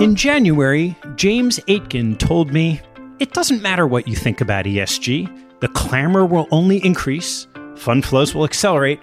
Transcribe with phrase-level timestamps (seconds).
[0.00, 0.08] Uh-huh.
[0.08, 2.80] In January, James Aitken told me,
[3.18, 7.46] It doesn't matter what you think about ESG, the clamor will only increase,
[7.76, 8.98] fund flows will accelerate,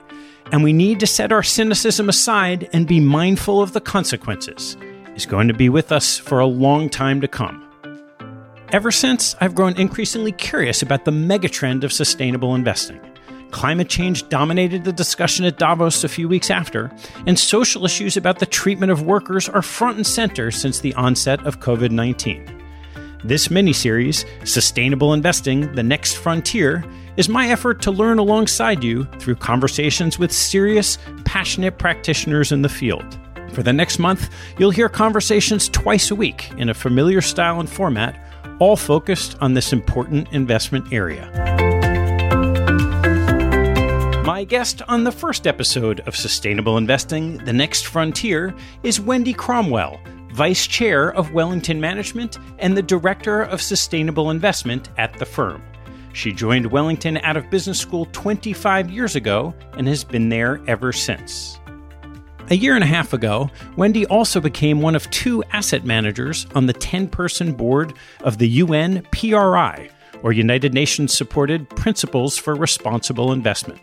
[0.52, 4.76] and we need to set our cynicism aside and be mindful of the consequences,
[5.16, 7.64] is going to be with us for a long time to come.
[8.72, 13.00] Ever since, I've grown increasingly curious about the megatrend of sustainable investing.
[13.52, 16.92] Climate change dominated the discussion at Davos a few weeks after,
[17.26, 21.46] and social issues about the treatment of workers are front and center since the onset
[21.46, 22.54] of COVID 19.
[23.24, 26.84] This mini-series, Sustainable Investing: The Next Frontier,
[27.16, 32.70] is my effort to learn alongside you through conversations with serious, passionate practitioners in the
[32.70, 33.18] field.
[33.54, 34.30] For the next month,
[34.60, 38.20] you'll hear conversations twice a week in a familiar style and format,
[38.60, 41.67] all focused on this important investment area.
[44.38, 48.54] My guest on the first episode of Sustainable Investing The Next Frontier
[48.84, 50.00] is Wendy Cromwell,
[50.32, 55.64] Vice Chair of Wellington Management and the Director of Sustainable Investment at the firm.
[56.14, 60.94] She joined Wellington out of business school 25 years ago and has been there ever
[60.94, 61.60] since.
[62.52, 66.68] A year and a half ago, Wendy also became one of two asset managers on
[66.68, 69.90] the 10 person board of the UN PRI,
[70.22, 73.82] or United Nations supported Principles for Responsible Investment.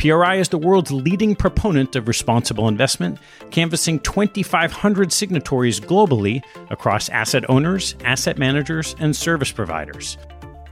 [0.00, 3.18] PRI is the world's leading proponent of responsible investment,
[3.50, 10.16] canvassing 2,500 signatories globally across asset owners, asset managers, and service providers.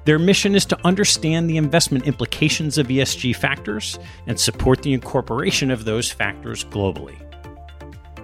[0.07, 5.71] Their mission is to understand the investment implications of ESG factors and support the incorporation
[5.71, 7.21] of those factors globally.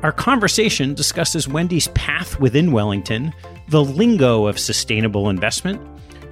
[0.03, 3.35] Our conversation discusses Wendy's path within Wellington,
[3.69, 5.83] the lingo of sustainable investment,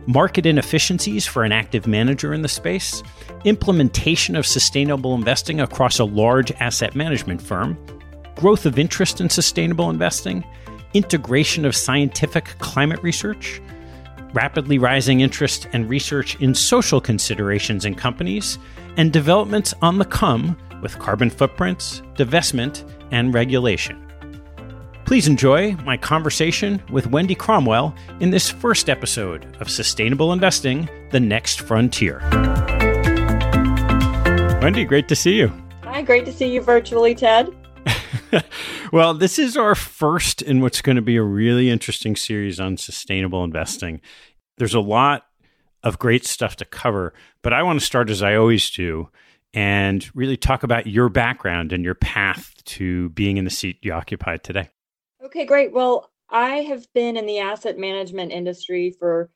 [0.07, 3.03] market inefficiencies for an active manager in the space,
[3.45, 7.79] implementation of sustainable investing across a large asset management firm,
[8.37, 10.45] growth of interest in sustainable investing,
[10.95, 13.61] integration of scientific climate research,
[14.35, 18.59] rapidly rising interest and research in social considerations in companies,
[18.97, 24.12] and developments on the come with carbon footprints, divestment, and regulation.
[25.13, 31.21] Please enjoy my conversation with Wendy Cromwell in this first episode of Sustainable Investing The
[31.21, 32.21] Next Frontier.
[34.63, 35.53] Wendy, great to see you.
[35.83, 37.55] Hi, great to see you virtually, Ted.
[38.91, 42.79] well, this is our first in what's going to be a really interesting series on
[42.79, 44.01] sustainable investing.
[44.57, 45.27] There's a lot
[45.83, 47.13] of great stuff to cover,
[47.43, 49.11] but I want to start as I always do
[49.53, 53.93] and really talk about your background and your path to being in the seat you
[53.93, 54.71] occupy today.
[55.33, 55.73] Okay, great.
[55.73, 59.31] Well, I have been in the asset management industry for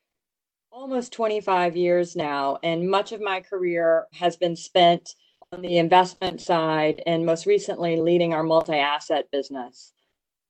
[0.71, 5.15] almost 25 years now, and much of my career has been spent
[5.51, 9.91] on the investment side and most recently leading our multi asset business.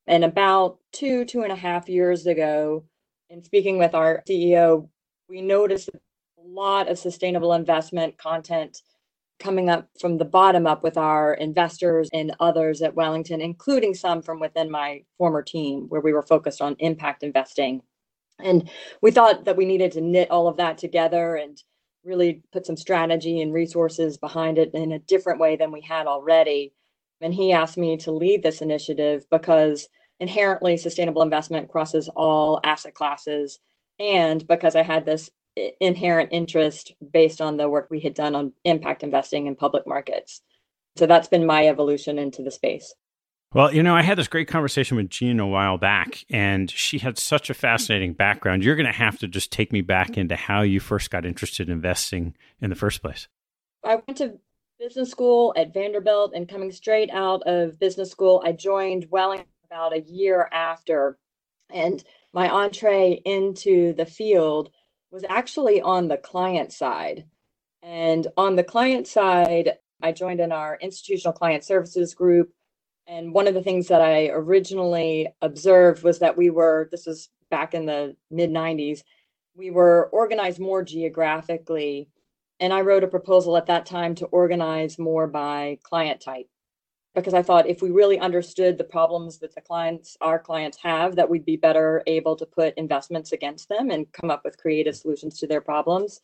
[0.05, 2.83] And about two, two and a half years ago,
[3.29, 4.89] in speaking with our CEO,
[5.29, 8.81] we noticed a lot of sustainable investment content
[9.39, 14.21] coming up from the bottom up with our investors and others at Wellington, including some
[14.21, 17.81] from within my former team, where we were focused on impact investing.
[18.39, 18.69] And
[19.01, 21.61] we thought that we needed to knit all of that together and
[22.03, 26.07] really put some strategy and resources behind it in a different way than we had
[26.07, 26.73] already.
[27.21, 29.87] And he asked me to lead this initiative because
[30.19, 33.59] inherently sustainable investment crosses all asset classes
[33.99, 35.29] and because I had this
[35.79, 40.41] inherent interest based on the work we had done on impact investing in public markets.
[40.95, 42.93] So that's been my evolution into the space.
[43.53, 46.97] Well, you know, I had this great conversation with Jean a while back, and she
[46.97, 48.63] had such a fascinating background.
[48.63, 51.69] You're going to have to just take me back into how you first got interested
[51.69, 53.27] in investing in the first place.
[53.85, 54.39] I went to
[54.79, 59.95] business school at Vanderbilt, and coming straight out of business school, I joined Welling about
[59.95, 61.17] a year after.
[61.69, 64.69] And my entree into the field
[65.11, 67.25] was actually on the client side.
[67.81, 72.51] And on the client side, I joined in our institutional client services group.
[73.07, 77.29] And one of the things that I originally observed was that we were, this was
[77.49, 79.01] back in the mid 90s,
[79.55, 82.09] we were organized more geographically.
[82.59, 86.47] And I wrote a proposal at that time to organize more by client type
[87.17, 91.15] because I thought if we really understood the problems that the clients, our clients have,
[91.15, 94.95] that we'd be better able to put investments against them and come up with creative
[94.95, 96.21] solutions to their problems.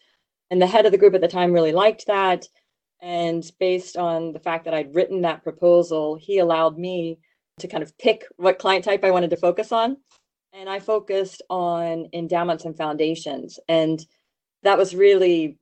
[0.51, 2.47] And the head of the group at the time really liked that.
[3.01, 7.17] And based on the fact that I'd written that proposal, he allowed me
[7.57, 9.97] to kind of pick what client type I wanted to focus on.
[10.53, 13.59] And I focused on endowments and foundations.
[13.67, 13.99] And
[14.61, 15.57] that was really,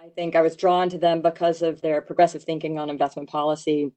[0.00, 3.90] I think I was drawn to them because of their progressive thinking on investment policy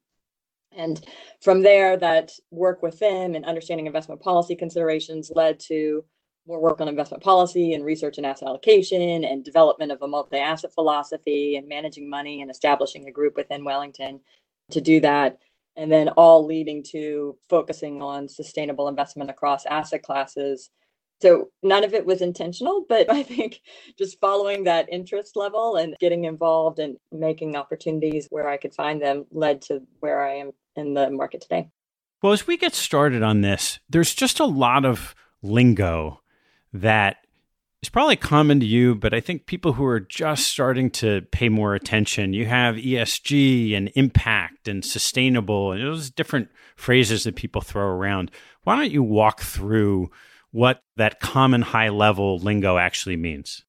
[0.76, 1.04] and
[1.42, 6.04] from there, that work with them and understanding investment policy considerations led to
[6.48, 10.38] more work on investment policy and research and asset allocation and development of a multi
[10.38, 14.20] asset philosophy and managing money and establishing a group within Wellington
[14.72, 15.38] to do that.
[15.76, 20.72] And then all leading to focusing on sustainable investment across asset classes.
[21.22, 23.62] So none of it was intentional, but I think
[23.98, 29.02] just following that interest level and getting involved and making opportunities where I could find
[29.02, 31.70] them led to where I am in the market today.
[32.22, 36.22] Well, as we get started on this, there's just a lot of lingo
[36.74, 37.18] that
[37.82, 41.48] is probably common to you, but I think people who are just starting to pay
[41.48, 47.62] more attention, you have ESG and impact and sustainable, and those different phrases that people
[47.62, 48.32] throw around.
[48.64, 50.12] Why don't you walk through
[50.52, 53.64] what that common high level lingo actually means?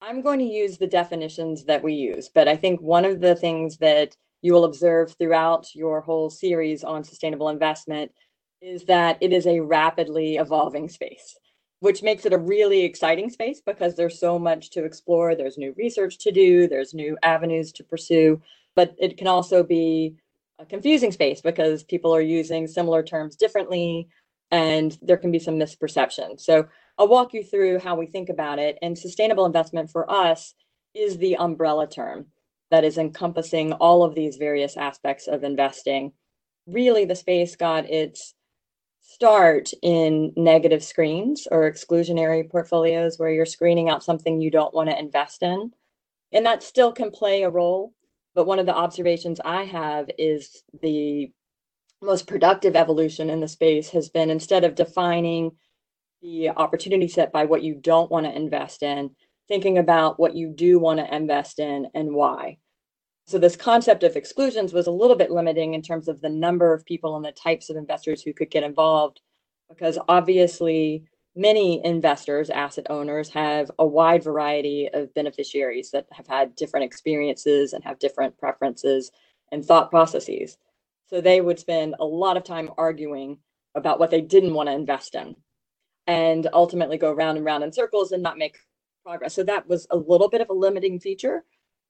[0.00, 3.34] I'm going to use the definitions that we use, but I think one of the
[3.34, 8.12] things that you will observe throughout your whole series on sustainable investment
[8.60, 11.38] is that it is a rapidly evolving space,
[11.80, 15.34] which makes it a really exciting space because there's so much to explore.
[15.34, 18.40] There's new research to do, there's new avenues to pursue,
[18.74, 20.16] but it can also be
[20.58, 24.08] a confusing space because people are using similar terms differently
[24.50, 26.40] and there can be some misperception.
[26.40, 26.66] So
[26.98, 28.78] I'll walk you through how we think about it.
[28.80, 30.54] And sustainable investment for us
[30.94, 32.26] is the umbrella term
[32.70, 36.12] that is encompassing all of these various aspects of investing.
[36.66, 38.34] Really, the space got its
[39.00, 44.90] start in negative screens or exclusionary portfolios where you're screening out something you don't want
[44.90, 45.70] to invest in.
[46.32, 47.92] And that still can play a role.
[48.34, 51.30] But one of the observations I have is the
[52.02, 55.52] most productive evolution in the space has been instead of defining
[56.20, 59.10] the opportunity set by what you don't want to invest in,
[59.48, 62.58] thinking about what you do want to invest in and why.
[63.26, 66.72] So this concept of exclusions was a little bit limiting in terms of the number
[66.72, 69.20] of people and the types of investors who could get involved,
[69.68, 76.54] because obviously many investors, asset owners, have a wide variety of beneficiaries that have had
[76.54, 79.10] different experiences and have different preferences
[79.50, 80.56] and thought processes.
[81.08, 83.38] So they would spend a lot of time arguing
[83.74, 85.36] about what they didn't want to invest in
[86.06, 88.56] and ultimately go round and round in circles and not make
[89.06, 89.34] progress.
[89.34, 91.44] So that was a little bit of a limiting feature.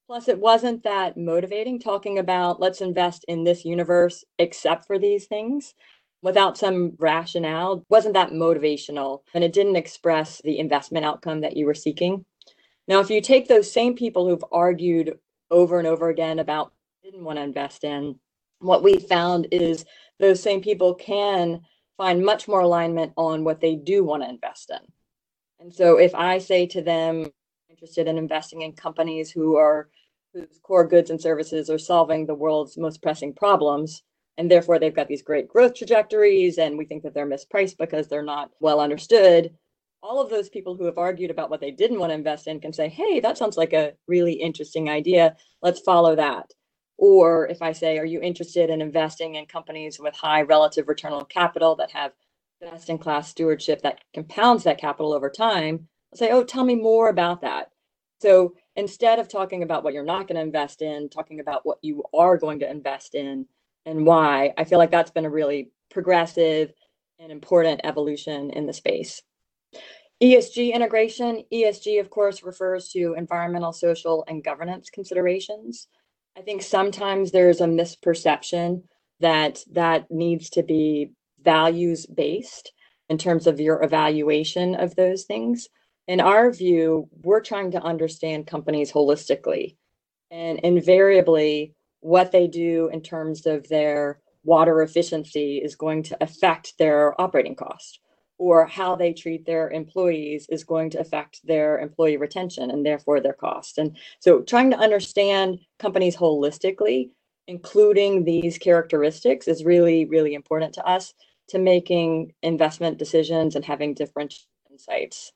[0.06, 5.24] Plus, it wasn't that motivating talking about let's invest in this universe except for these
[5.24, 5.74] things
[6.22, 11.64] without some rationale wasn't that motivational and it didn't express the investment outcome that you
[11.64, 12.24] were seeking.
[12.86, 15.18] Now, if you take those same people who've argued
[15.50, 18.18] over and over again about didn't want to invest in,
[18.58, 19.86] what we found is
[20.18, 21.62] those same people can
[21.96, 24.95] find much more alignment on what they do want to invest in.
[25.66, 27.26] And so if I say to them,
[27.68, 29.88] interested in investing in companies who are
[30.32, 34.04] whose core goods and services are solving the world's most pressing problems,
[34.38, 38.06] and therefore they've got these great growth trajectories, and we think that they're mispriced because
[38.06, 39.52] they're not well understood.
[40.04, 42.60] All of those people who have argued about what they didn't want to invest in
[42.60, 45.34] can say, hey, that sounds like a really interesting idea.
[45.62, 46.48] Let's follow that.
[46.96, 51.12] Or if I say, are you interested in investing in companies with high relative return
[51.12, 52.12] on capital that have
[52.60, 55.88] best in class stewardship that compounds that capital over time?
[56.12, 57.70] I'll say, oh, tell me more about that.
[58.20, 61.78] So instead of talking about what you're not going to invest in, talking about what
[61.82, 63.46] you are going to invest in
[63.84, 66.72] and why, I feel like that's been a really progressive
[67.18, 69.22] and important evolution in the space.
[70.22, 71.44] ESG integration.
[71.52, 75.88] ESG, of course, refers to environmental, social, and governance considerations.
[76.36, 78.82] I think sometimes there's a misperception
[79.20, 81.12] that that needs to be
[81.46, 82.72] values based
[83.08, 85.68] in terms of your evaluation of those things.
[86.08, 89.76] In our view, we're trying to understand companies holistically.
[90.30, 96.74] And invariably, what they do in terms of their water efficiency is going to affect
[96.78, 98.00] their operating cost
[98.38, 103.20] or how they treat their employees is going to affect their employee retention and therefore
[103.20, 103.78] their cost.
[103.78, 107.10] And so trying to understand companies holistically,
[107.48, 111.14] including these characteristics, is really, really important to us
[111.48, 114.34] to making investment decisions and having different
[114.70, 115.32] insights.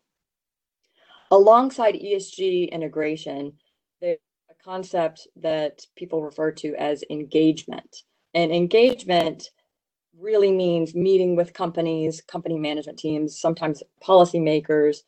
[1.30, 3.52] Alongside ESG integration,
[4.00, 4.18] there's
[4.50, 8.02] a concept that people refer to as engagement.
[8.34, 9.50] And engagement
[10.18, 14.98] really means meeting with companies, company management teams, sometimes policymakers,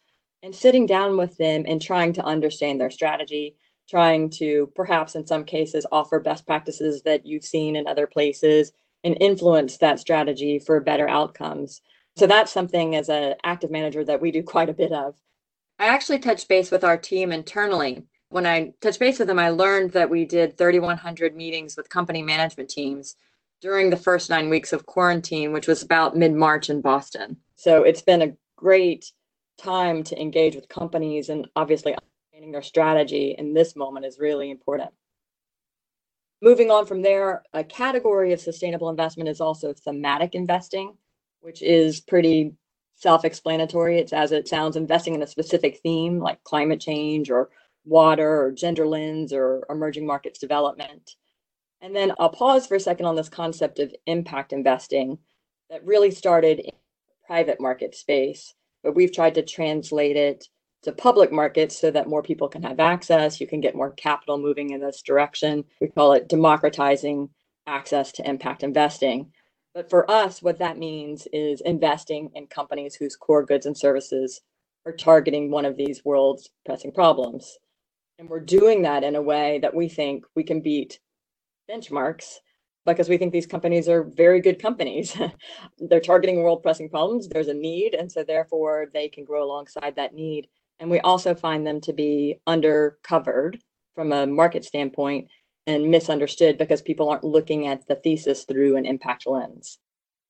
[0.42, 3.56] and sitting down with them and trying to understand their strategy,
[3.88, 8.73] trying to perhaps in some cases offer best practices that you've seen in other places
[9.04, 11.80] and influence that strategy for better outcomes.
[12.16, 15.14] So that's something as an active manager that we do quite a bit of.
[15.78, 18.04] I actually touched base with our team internally.
[18.28, 22.23] When I touched base with them, I learned that we did 3,100 meetings with company
[22.23, 23.16] management teams
[23.61, 27.38] during the first nine weeks of quarantine, which was about mid March in Boston.
[27.56, 29.11] So it's been a great
[29.59, 34.50] time to engage with companies and obviously understanding their strategy in this moment is really
[34.50, 34.90] important.
[36.42, 40.96] Moving on from there, a category of sustainable investment is also thematic investing,
[41.40, 42.52] which is pretty
[42.96, 44.00] self explanatory.
[44.00, 47.50] It's as it sounds, investing in a specific theme like climate change or
[47.84, 51.14] water or gender lens or emerging markets development.
[51.80, 55.18] And then I'll pause for a second on this concept of impact investing
[55.70, 56.72] that really started in
[57.25, 60.49] private market space, but we've tried to translate it
[60.82, 63.40] to public markets so that more people can have access.
[63.40, 65.64] You can get more capital moving in this direction.
[65.80, 67.30] We call it democratizing
[67.66, 69.32] access to impact investing.
[69.74, 74.42] But for us, what that means is investing in companies whose core goods and services
[74.84, 77.58] are targeting one of these world's pressing problems.
[78.18, 81.00] And we're doing that in a way that we think we can beat
[81.70, 82.38] benchmarks
[82.84, 85.16] because we think these companies are very good companies.
[85.78, 87.28] They're targeting world pressing problems.
[87.28, 87.94] There's a need.
[87.94, 90.48] And so therefore they can grow alongside that need.
[90.78, 93.60] And we also find them to be undercovered
[93.94, 95.28] from a market standpoint
[95.66, 99.78] and misunderstood because people aren't looking at the thesis through an impact lens.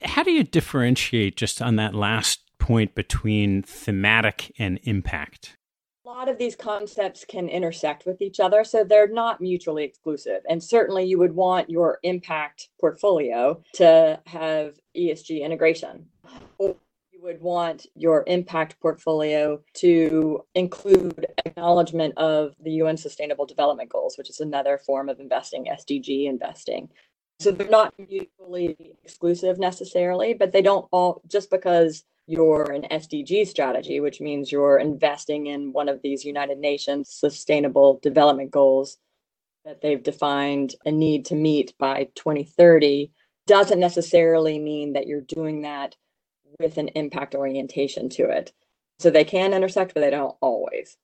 [0.03, 5.57] How do you differentiate just on that last point between thematic and impact?
[6.05, 10.43] a lot of these concepts can intersect with each other, so they're not mutually exclusive.
[10.49, 16.07] And certainly, you would want your impact portfolio to have ESG integration.
[17.23, 24.29] Would want your impact portfolio to include acknowledgement of the UN Sustainable Development Goals, which
[24.29, 26.89] is another form of investing, SDG investing.
[27.39, 33.47] So they're not mutually exclusive necessarily, but they don't all just because you're an SDG
[33.47, 38.99] strategy, which means you're investing in one of these United Nations sustainable development goals
[39.65, 43.13] that they've defined a need to meet by 2030,
[43.47, 45.95] doesn't necessarily mean that you're doing that
[46.59, 48.53] with an impact orientation to it.
[48.99, 50.97] So they can intersect, but they don't always.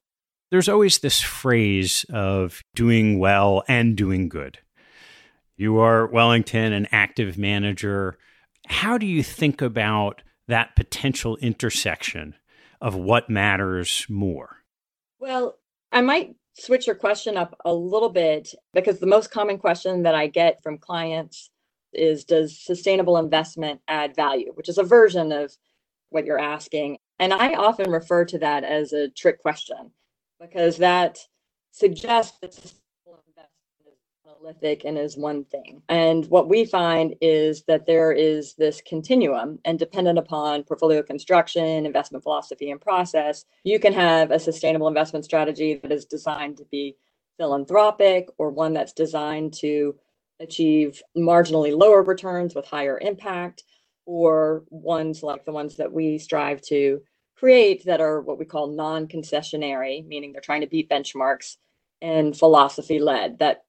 [0.50, 4.59] There's always this phrase of doing well and doing good.
[5.57, 8.17] You are Wellington, an active manager.
[8.67, 12.35] How do you think about that potential intersection
[12.81, 14.59] of what matters more?
[15.19, 15.59] Well,
[15.90, 20.14] I might switch your question up a little bit because the most common question that
[20.14, 21.50] I get from clients
[21.92, 24.52] is Does sustainable investment add value?
[24.54, 25.57] Which is a version of
[26.11, 26.99] what you're asking.
[27.18, 29.90] And I often refer to that as a trick question
[30.40, 31.18] because that
[31.73, 35.83] suggests that sustainable investment is monolithic and is one thing.
[35.88, 41.87] And what we find is that there is this continuum, and dependent upon portfolio construction,
[41.87, 46.64] investment philosophy, and process, you can have a sustainable investment strategy that is designed to
[46.71, 46.97] be
[47.37, 49.95] philanthropic or one that's designed to
[50.40, 53.64] achieve marginally lower returns with higher impact,
[54.07, 57.02] or ones like the ones that we strive to
[57.37, 61.57] create that are what we call non concessionary, meaning they're trying to beat benchmarks
[62.00, 63.64] and philosophy led that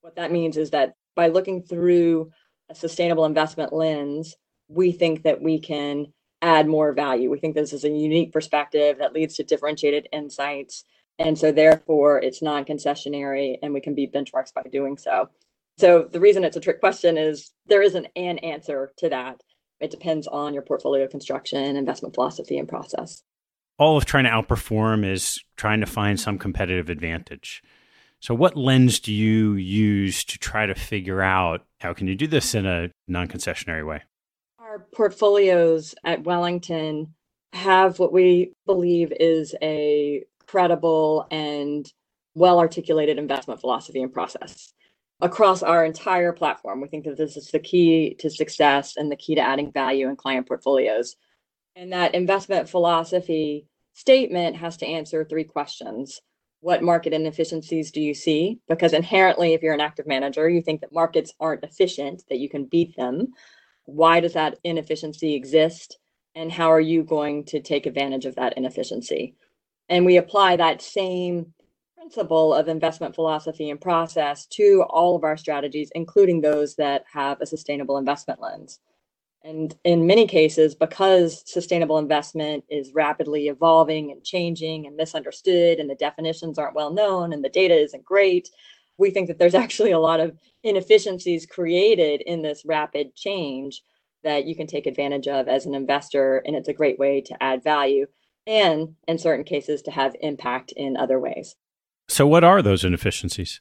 [0.00, 2.30] what that means is that by looking through
[2.70, 4.36] a sustainable investment lens,
[4.68, 6.12] we think that we can
[6.42, 7.30] add more value.
[7.30, 10.84] We think this is a unique perspective that leads to differentiated insights.
[11.18, 15.30] And so, therefore, it's non concessionary and we can beat benchmarks by doing so.
[15.76, 19.40] So, the reason it's a trick question is there isn't an answer to that.
[19.80, 23.22] It depends on your portfolio construction, investment philosophy, and process.
[23.78, 27.60] All of trying to outperform is trying to find some competitive advantage.
[28.20, 32.28] So, what lens do you use to try to figure out how can you do
[32.28, 34.02] this in a non-concessionary way?
[34.60, 37.14] Our portfolios at Wellington
[37.52, 41.92] have what we believe is a credible and
[42.34, 44.72] well articulated investment philosophy and process
[45.20, 46.80] across our entire platform.
[46.80, 50.08] We think that this is the key to success and the key to adding value
[50.08, 51.16] in client portfolios.
[51.76, 56.20] And that investment philosophy statement has to answer three questions
[56.64, 58.58] what market inefficiencies do you see?
[58.70, 62.48] Because inherently, if you're an active manager, you think that markets aren't efficient, that you
[62.48, 63.34] can beat them.
[63.84, 65.98] Why does that inefficiency exist?
[66.34, 69.34] And how are you going to take advantage of that inefficiency?
[69.90, 71.52] And we apply that same
[72.04, 77.40] principle of investment philosophy and process to all of our strategies, including those that have
[77.40, 78.78] a sustainable investment lens.
[79.42, 85.88] And in many cases, because sustainable investment is rapidly evolving and changing and misunderstood, and
[85.88, 88.50] the definitions aren't well known and the data isn't great,
[88.98, 93.82] we think that there's actually a lot of inefficiencies created in this rapid change
[94.24, 96.42] that you can take advantage of as an investor.
[96.44, 98.06] And it's a great way to add value
[98.46, 101.56] and, in certain cases, to have impact in other ways.
[102.08, 103.60] So, what are those inefficiencies?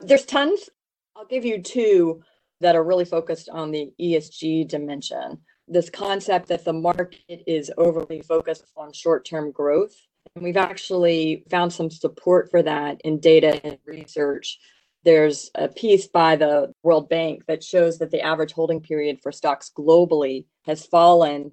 [0.00, 0.68] There's tons.
[1.14, 2.22] I'll give you two
[2.60, 5.38] that are really focused on the ESG dimension.
[5.68, 9.94] This concept that the market is overly focused on short term growth.
[10.34, 14.58] And we've actually found some support for that in data and research.
[15.04, 19.32] There's a piece by the World Bank that shows that the average holding period for
[19.32, 21.52] stocks globally has fallen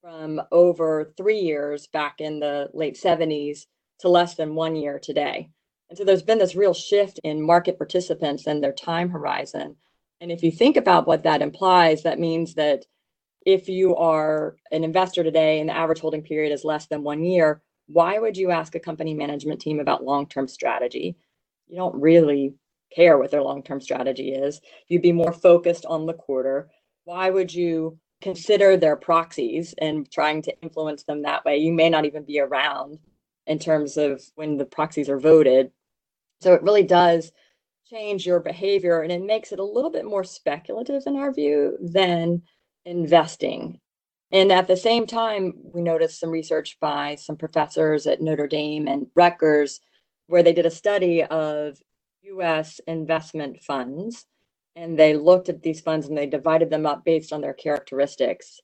[0.00, 3.66] from over three years back in the late 70s
[4.00, 5.50] to less than one year today.
[5.88, 9.76] And so there's been this real shift in market participants and their time horizon
[10.20, 12.84] and if you think about what that implies, that means that
[13.46, 17.24] if you are an investor today and the average holding period is less than one
[17.24, 21.16] year, why would you ask a company management team about long term strategy?
[21.68, 22.54] You don't really
[22.94, 24.60] care what their long term strategy is.
[24.88, 26.68] You'd be more focused on the quarter.
[27.04, 31.58] Why would you consider their proxies and trying to influence them that way?
[31.58, 32.98] You may not even be around
[33.46, 35.70] in terms of when the proxies are voted.
[36.40, 37.32] So it really does
[37.90, 41.76] change your behavior and it makes it a little bit more speculative in our view
[41.80, 42.42] than
[42.84, 43.80] investing.
[44.30, 48.86] And at the same time, we noticed some research by some professors at Notre Dame
[48.86, 49.80] and Rutgers
[50.26, 51.78] where they did a study of
[52.22, 54.26] US investment funds
[54.76, 58.60] and they looked at these funds and they divided them up based on their characteristics.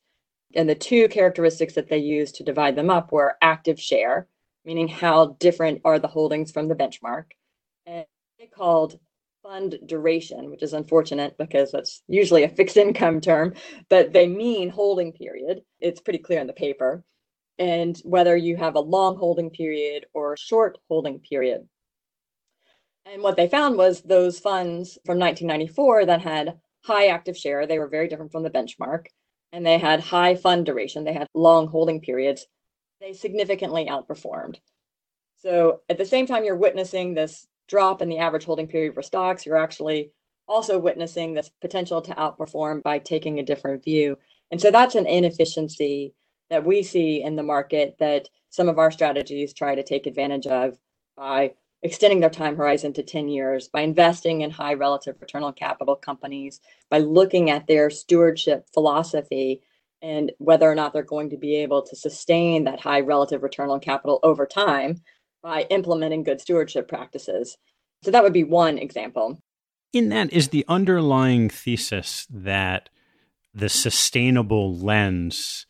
[0.55, 4.29] And the two characteristics that they used to divide them up were active share,
[4.65, 7.33] meaning how different are the holdings from the benchmark,
[7.87, 8.05] and
[8.39, 8.99] they called
[9.43, 13.55] fund duration, which is unfortunate because that's usually a fixed income term,
[13.89, 15.61] but they mean holding period.
[15.81, 17.05] It's pretty clear in the paper.
[17.59, 21.69] And whether you have a long holding period or short holding period.
[23.07, 27.67] And what they found was those funds from 1994 that had high active share.
[27.67, 29.07] They were very different from the benchmark.
[29.53, 31.05] And they had high fund duration.
[31.05, 32.47] They had long holding periods.
[33.01, 34.57] They significantly outperformed.
[35.37, 39.03] So at the same time, you're witnessing this drop in the average holding period for
[39.03, 40.11] stocks, you're actually
[40.47, 44.17] also witnessing this potential to outperform by taking a different view.
[44.51, 46.15] And so that's an inefficiency
[46.51, 50.47] that we see in the market that some of our strategies try to take advantage
[50.47, 50.79] of
[51.17, 55.53] by extending their time horizon to 10 years, by investing in high relative return on
[55.53, 59.63] capital companies, by looking at their stewardship philosophy
[60.01, 63.71] and whether or not they're going to be able to sustain that high relative return
[63.71, 65.01] on capital over time
[65.45, 67.59] by implementing good stewardship practices.
[68.03, 69.39] So that would be one example.
[69.93, 72.89] In that is the underlying thesis that
[73.53, 75.67] the sustainable lens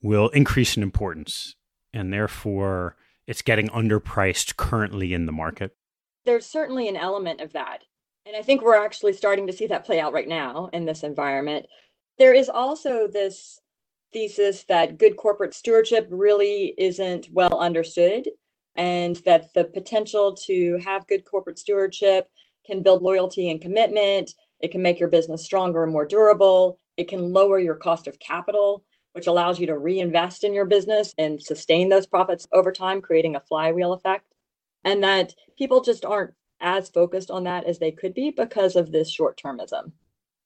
[0.00, 1.56] will increase in importance
[1.92, 5.76] and therefore it's getting underpriced currently in the market?
[6.24, 7.82] There's certainly an element of that.
[8.24, 11.02] And I think we're actually starting to see that play out right now in this
[11.02, 11.66] environment.
[12.18, 13.60] There is also this
[14.12, 18.28] thesis that good corporate stewardship really isn't well understood
[18.76, 22.28] and that the potential to have good corporate stewardship
[22.66, 24.34] can build loyalty and commitment.
[24.60, 26.78] It can make your business stronger and more durable.
[26.96, 31.14] It can lower your cost of capital, which allows you to reinvest in your business
[31.18, 34.32] and sustain those profits over time, creating a flywheel effect.
[34.84, 38.92] And that people just aren't as focused on that as they could be because of
[38.92, 39.92] this short termism.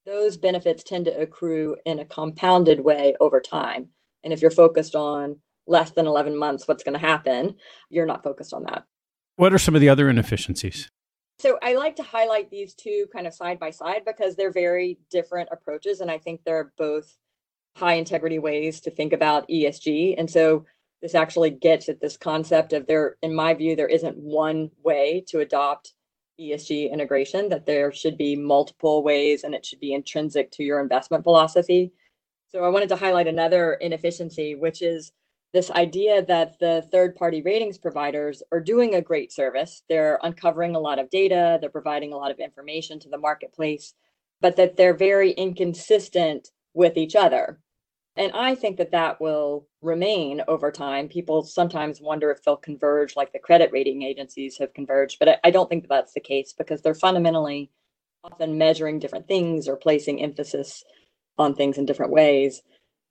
[0.07, 3.89] Those benefits tend to accrue in a compounded way over time.
[4.25, 5.37] And if you're focused on
[5.71, 7.55] less than 11 months what's going to happen,
[7.89, 8.85] you're not focused on that.
[9.37, 10.91] What are some of the other inefficiencies?
[11.39, 14.99] So I like to highlight these two kind of side by side because they're very
[15.11, 16.01] different approaches.
[16.01, 17.17] And I think they're both
[17.77, 20.17] high integrity ways to think about ESG.
[20.19, 20.67] And so
[21.01, 25.25] this actually gets at this concept of there, in my view, there isn't one way
[25.29, 25.95] to adopt
[26.39, 30.81] ESG integration, that there should be multiple ways and it should be intrinsic to your
[30.81, 31.93] investment philosophy.
[32.49, 35.13] So I wanted to highlight another inefficiency, which is
[35.53, 39.83] this idea that the third party ratings providers are doing a great service.
[39.89, 43.95] They're uncovering a lot of data, they're providing a lot of information to the marketplace,
[44.41, 47.59] but that they're very inconsistent with each other.
[48.17, 51.09] And I think that that will remain over time.
[51.09, 55.51] People sometimes wonder if they'll converge like the credit rating agencies have converged, but I,
[55.51, 57.71] don't think that that's the case because they're fundamentally
[58.25, 60.85] often measuring different things or placing emphasis
[61.39, 62.63] on things in different ways.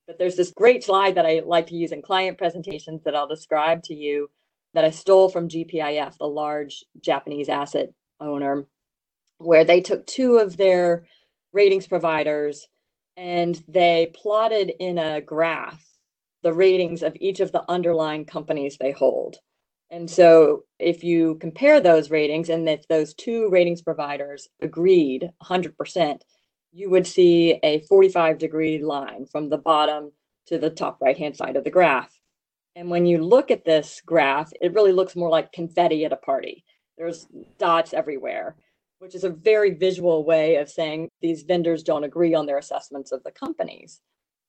[0.10, 3.28] But there's this great slide that I like to use in client presentations that I'll
[3.28, 4.32] describe to you
[4.74, 8.66] that I stole from GPIF, the large Japanese asset owner,
[9.38, 11.06] where they took two of their
[11.54, 12.68] ratings providers
[13.18, 15.86] and they plotted in a graph
[16.42, 19.38] the ratings of each of the underlying companies they hold.
[19.92, 26.22] And so if you compare those ratings and if those two ratings providers agreed 100%,
[26.72, 30.12] you would see a 45 degree line from the bottom
[30.48, 32.14] to the top right hand side of the graph.
[32.76, 36.18] And when you look at this graph, it really looks more like confetti at a
[36.18, 36.64] party.
[36.98, 37.28] There's
[37.58, 38.56] dots everywhere,
[39.00, 43.12] which is a very visual way of saying these vendors don't agree on their assessments
[43.12, 44.02] of the companies.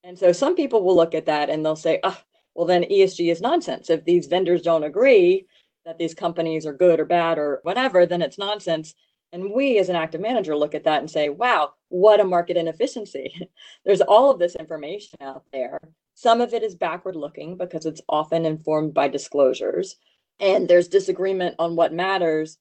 [0.05, 2.19] And so some people will look at that and they'll say, oh,
[2.55, 3.91] well, then ESG is nonsense.
[3.91, 5.47] If these vendors don't agree
[5.85, 8.95] that these companies are good or bad or whatever, then it's nonsense.
[9.33, 12.57] And we, as an active manager, look at that and say, wow, what a market
[12.57, 13.49] inefficiency.
[13.85, 15.79] There's all of this information out there.
[16.15, 19.97] Some of it is backward looking because it's often informed by disclosures,
[20.39, 22.59] and there's disagreement on what matters.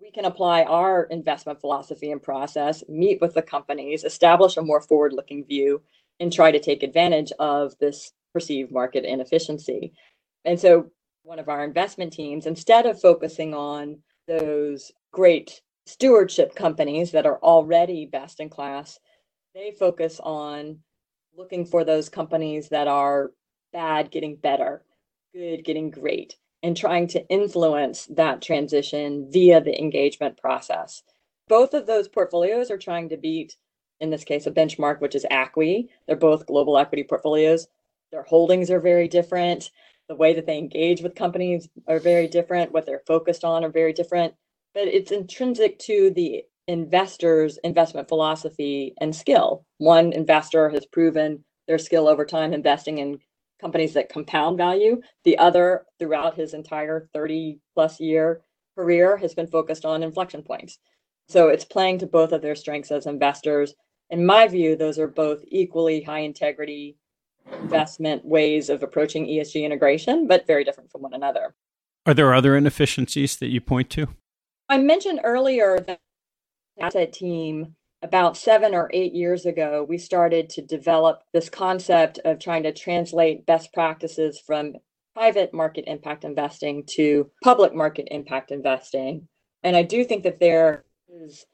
[0.00, 4.80] We can apply our investment philosophy and process, meet with the companies, establish a more
[4.80, 5.82] forward looking view,
[6.18, 9.92] and try to take advantage of this perceived market inefficiency.
[10.44, 10.90] And so,
[11.22, 17.38] one of our investment teams, instead of focusing on those great stewardship companies that are
[17.42, 18.98] already best in class,
[19.54, 20.80] they focus on
[21.36, 23.32] looking for those companies that are
[23.72, 24.84] bad getting better,
[25.32, 31.02] good getting great, and trying to influence that transition via the engagement process.
[31.48, 33.56] Both of those portfolios are trying to beat,
[34.00, 35.88] in this case, a benchmark, which is ACWI.
[36.06, 37.68] They're both global equity portfolios.
[38.10, 39.70] Their holdings are very different.
[40.08, 42.72] The way that they engage with companies are very different.
[42.72, 44.34] What they're focused on are very different
[44.76, 49.64] but it's intrinsic to the investor's investment philosophy and skill.
[49.78, 53.18] One investor has proven their skill over time investing in
[53.58, 55.00] companies that compound value.
[55.24, 58.42] The other, throughout his entire 30 plus year
[58.76, 60.78] career, has been focused on inflection points.
[61.30, 63.72] So it's playing to both of their strengths as investors.
[64.10, 66.98] In my view, those are both equally high integrity
[67.62, 71.54] investment ways of approaching ESG integration, but very different from one another.
[72.04, 74.08] Are there other inefficiencies that you point to?
[74.68, 76.00] I mentioned earlier that
[76.80, 82.38] asset team about seven or eight years ago, we started to develop this concept of
[82.38, 84.74] trying to translate best practices from
[85.14, 89.28] private market impact investing to public market impact investing.
[89.62, 91.46] And I do think that there is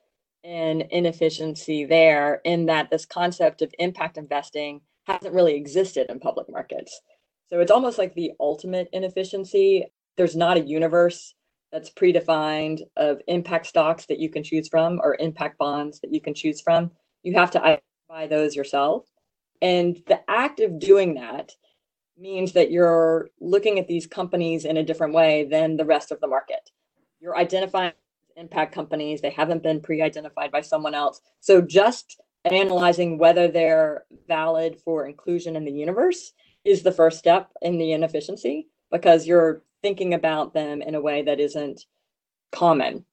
[0.42, 6.51] an inefficiency there in that this concept of impact investing hasn't really existed in public
[6.51, 7.01] markets.
[7.51, 9.85] So it's almost like the ultimate inefficiency.
[10.16, 11.35] There's not a universe
[11.72, 16.20] that's predefined of impact stocks that you can choose from or impact bonds that you
[16.20, 16.90] can choose from.
[17.22, 19.06] You have to identify those yourself.
[19.62, 21.52] And the act of doing that
[22.18, 26.20] means that you're looking at these companies in a different way than the rest of
[26.20, 26.70] the market.
[27.20, 27.92] You're identifying
[28.37, 31.20] impact companies, they haven't been pre identified by someone else.
[31.40, 36.32] So just analyzing whether they're valid for inclusion in the universe
[36.64, 41.22] is the first step in the inefficiency because you're thinking about them in a way
[41.22, 41.84] that isn't
[42.52, 43.04] common.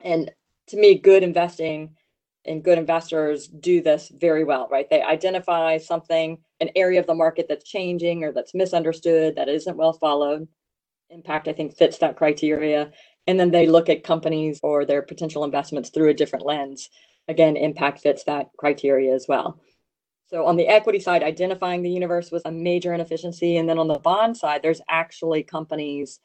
[0.00, 0.30] And
[0.68, 1.96] to me, good investing
[2.44, 4.88] and good investors do this very well, right?
[4.88, 9.76] They identify something, an area of the market that's changing or that's misunderstood, that isn't
[9.76, 10.48] well followed.
[11.10, 12.90] Impact, I think, fits that criteria.
[13.26, 16.88] And then they look at companies or their potential investments through a different lens.
[17.28, 19.60] Again, impact fits that criteria as well.
[20.28, 23.56] So on the equity side, identifying the universe was a major inefficiency.
[23.56, 26.20] And then on the bond side, there's actually companies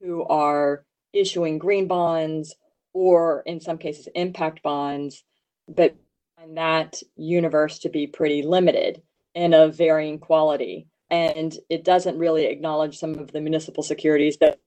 [0.00, 2.54] who are issuing green bonds
[2.92, 5.24] or in some cases impact bonds,
[5.68, 5.96] but
[6.36, 9.02] find that universe to be pretty limited
[9.34, 10.86] and of varying quality.
[11.10, 14.60] And it doesn't really acknowledge some of the municipal securities that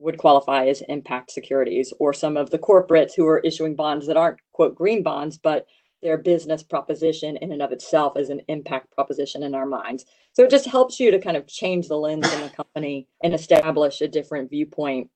[0.00, 4.16] would qualify as impact securities or some of the corporates who are issuing bonds that
[4.16, 5.66] aren't quote green bonds, but
[6.04, 10.04] their business proposition in and of itself is an impact proposition in our minds.
[10.34, 13.34] So it just helps you to kind of change the lens in the company and
[13.34, 15.10] establish a different viewpoint.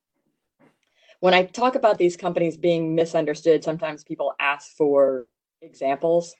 [1.20, 5.27] When I talk about these companies being misunderstood, sometimes people ask for
[5.61, 6.35] examples.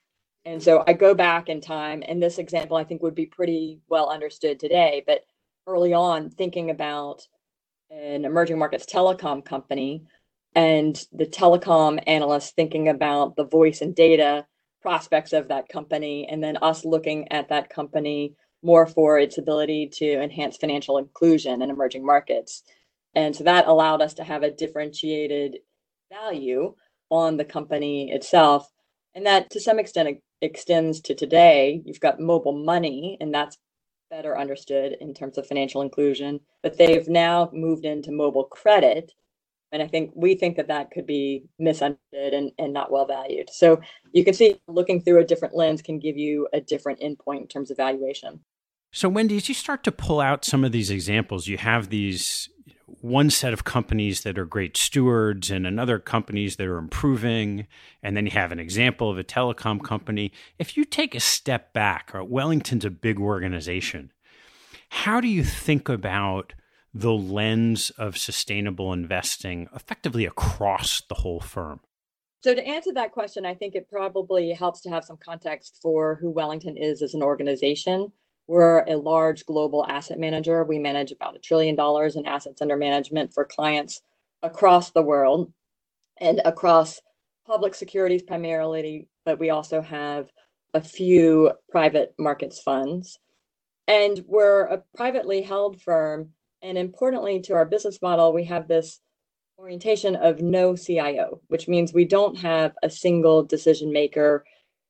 [0.47, 3.81] And so I go back in time, and this example I think would be pretty
[3.89, 5.05] well understood today.
[5.07, 5.27] But
[5.67, 7.27] early on, thinking about
[7.91, 10.07] an emerging markets telecom company
[10.55, 14.47] and the telecom analyst thinking about the voice and data
[14.81, 19.89] prospects of that company, and then us looking at that company more for its ability
[19.93, 22.63] to enhance financial inclusion in emerging markets.
[23.15, 25.59] And so that allowed us to have a differentiated
[26.13, 26.75] value
[27.11, 28.71] on the company itself.
[29.15, 31.83] And that to some extent extends to today.
[31.85, 33.59] You've got mobile money, and that's
[34.11, 36.41] better understood in terms of financial inclusion.
[36.63, 39.13] But they've now moved into mobile credit,
[39.72, 43.50] and I think we think that that could be misunderstood and, and not well valued.
[43.50, 43.81] So
[44.12, 47.46] you can see looking through a different lens can give you a different endpoint in
[47.48, 48.40] terms of valuation.
[48.90, 52.48] So, Wendy, as you start to pull out some of these examples, you have these
[53.00, 57.66] one set of companies that are great stewards and another companies that are improving
[58.02, 61.72] and then you have an example of a telecom company if you take a step
[61.74, 64.11] back right, wellington's a big organization
[64.88, 66.54] how do you think about
[66.94, 71.81] the lens of sustainable investing effectively across the whole firm?
[72.40, 76.14] So, to answer that question, I think it probably helps to have some context for
[76.16, 78.12] who Wellington is as an organization.
[78.46, 80.64] We're a large global asset manager.
[80.64, 84.01] We manage about a trillion dollars in assets under management for clients
[84.42, 85.53] across the world
[86.20, 87.01] and across
[87.46, 90.31] public securities primarily, but we also have
[90.74, 93.18] a few private markets funds.
[93.87, 96.31] And we're a privately held firm
[96.62, 99.01] and importantly to our business model, we have this
[99.59, 104.44] orientation of no CIO, which means we don't have a single decision maker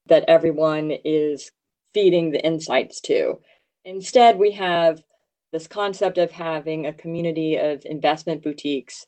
[0.07, 1.51] that everyone is
[1.95, 3.39] feeding the insights to.
[3.85, 5.03] Instead, we have
[5.53, 9.07] this concept of having a community of investment boutiques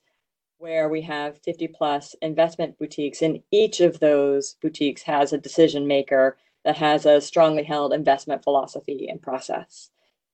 [0.58, 5.86] where we have 50 plus investment boutiques, and each of those boutiques has a decision
[5.86, 9.90] maker that has a strongly held investment philosophy and process.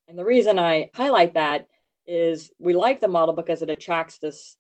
[0.08, 1.68] And the reason I highlight that
[2.06, 4.56] is we like the model because it attracts this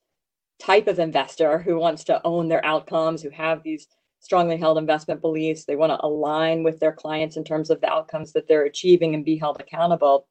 [0.58, 3.88] type of investor who wants to own their outcomes, who have these
[4.20, 5.64] strongly held investment beliefs.
[5.64, 9.14] They want to align with their clients in terms of the outcomes that they're achieving
[9.14, 10.26] and be held accountable.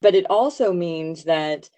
[0.00, 1.68] But it also means that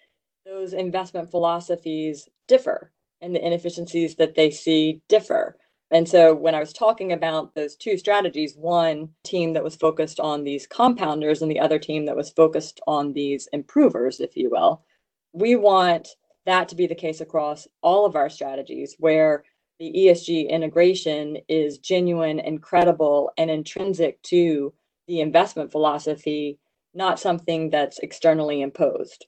[0.46, 5.56] those investment philosophies differ and the inefficiencies that they see differ.
[5.92, 10.20] And so when I was talking about those two strategies, one team that was focused
[10.20, 14.50] on these compounders and the other team that was focused on these improvers, if you
[14.50, 14.85] will,
[15.33, 16.09] we want
[16.46, 19.44] that to be the case across all of our strategies where
[19.81, 24.72] the ESG integration is genuine and credible and intrinsic to
[25.09, 26.59] the investment philosophy,
[26.94, 29.26] not something that's externally imposed.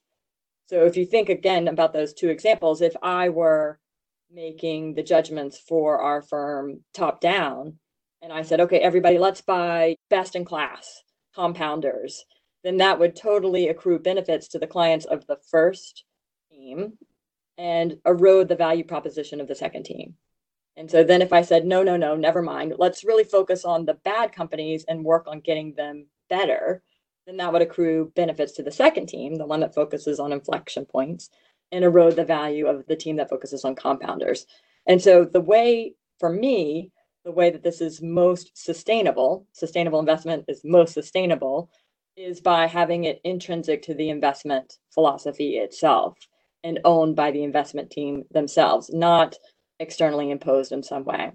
[0.66, 3.81] So if you think again about those two examples, if I were
[4.33, 7.79] making the judgments for our firm top down.
[8.23, 11.03] And I said, okay, everybody, let's buy best in class
[11.37, 12.21] compounders.
[12.64, 16.05] Then that would totally accrue benefits to the clients of the first
[16.51, 16.95] team
[17.59, 20.14] and erode the value proposition of the second team.
[20.77, 23.85] And so then if I said, no, no, no, never mind, let's really focus on
[23.85, 26.83] the bad companies and work on getting them better,
[27.27, 30.87] then that would accrue benefits to the second team, the one that focuses on inflection
[30.87, 31.29] points,
[31.72, 34.46] and erode the value of the team that focuses on compounders.
[34.87, 36.92] And so the way, for me,
[37.24, 41.70] the way that this is most sustainable, sustainable investment is most sustainable,
[42.16, 46.18] is by having it intrinsic to the investment philosophy itself
[46.62, 49.35] and owned by the investment team themselves, not
[49.80, 51.32] externally imposed in some way.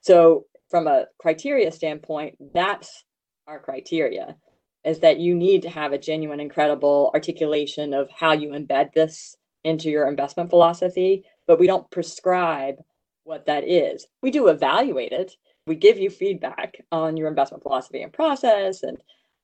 [0.00, 3.04] So, from a criteria standpoint, that's
[3.46, 4.36] our criteria
[4.84, 9.36] is that you need to have a genuine, incredible articulation of how you embed this
[9.64, 12.76] into your investment philosophy, but we don't prescribe
[13.24, 14.06] what that is.
[14.22, 15.32] We do evaluate it.
[15.66, 18.98] We give you feedback on your investment philosophy and process, and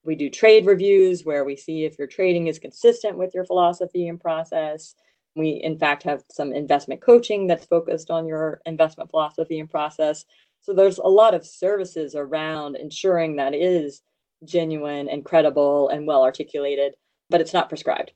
[0.04, 4.08] we do trade reviews where we see if your trading is consistent with your philosophy
[4.08, 4.94] and process.
[5.36, 10.24] We, in fact, have some investment coaching that's focused on your investment philosophy and process.
[10.60, 14.02] So there's a lot of services around ensuring that is
[14.44, 16.94] genuine and credible and well articulated,
[17.28, 18.12] but it's not prescribed.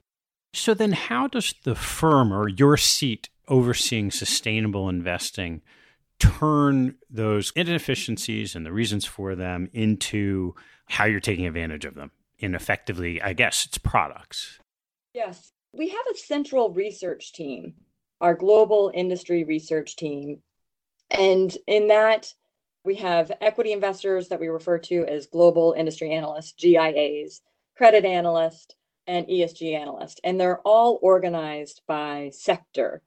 [0.52, 5.62] So then, how does the firm or your seat overseeing sustainable investing
[6.18, 10.54] turn those inefficiencies and the reasons for them into
[10.86, 14.58] how you're taking advantage of them in effectively, I guess, it's products?
[15.14, 15.52] Yes.
[15.72, 17.74] We have a central research team,
[18.20, 20.40] our global industry research team.
[21.10, 22.32] And in that,
[22.84, 27.42] we have equity investors that we refer to as global industry analysts, GIAs,
[27.76, 28.74] credit analysts,
[29.08, 30.20] and ESG analyst.
[30.22, 33.02] And they're all organized by sector.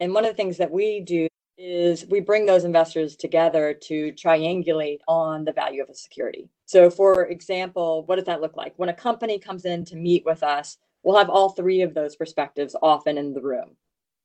[0.00, 4.12] And one of the things that we do is we bring those investors together to
[4.12, 6.48] triangulate on the value of a security.
[6.64, 8.72] So, for example, what does that look like?
[8.76, 12.16] When a company comes in to meet with us, we'll have all three of those
[12.16, 13.76] perspectives often in the room.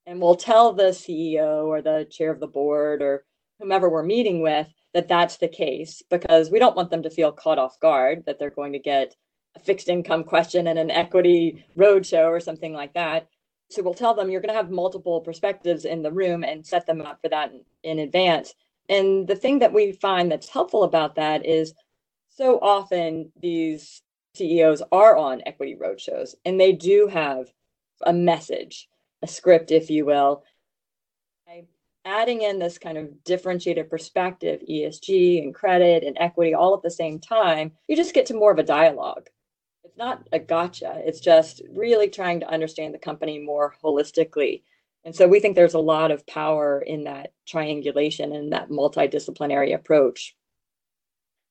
[0.07, 3.25] And we'll tell the CEO or the chair of the board or
[3.59, 7.31] whomever we're meeting with that that's the case because we don't want them to feel
[7.31, 9.15] caught off guard that they're going to get
[9.59, 13.27] fixed income question and an equity roadshow or something like that.
[13.69, 16.85] So we'll tell them you're going to have multiple perspectives in the room and set
[16.85, 17.51] them up for that
[17.83, 18.53] in, advance.
[18.87, 21.73] And the thing that we find that's helpful about that is
[22.29, 24.01] so often these
[24.35, 27.51] CEOs are on equity roadshows and they do have
[28.05, 28.87] a message,
[29.21, 30.43] a script, if you will.
[32.05, 36.89] Adding in this kind of differentiated perspective, ESG and credit and equity all at the
[36.89, 39.27] same time, you just get to more of a dialogue.
[39.97, 44.61] Not a gotcha, it's just really trying to understand the company more holistically.
[45.03, 49.73] And so we think there's a lot of power in that triangulation and that multidisciplinary
[49.73, 50.35] approach.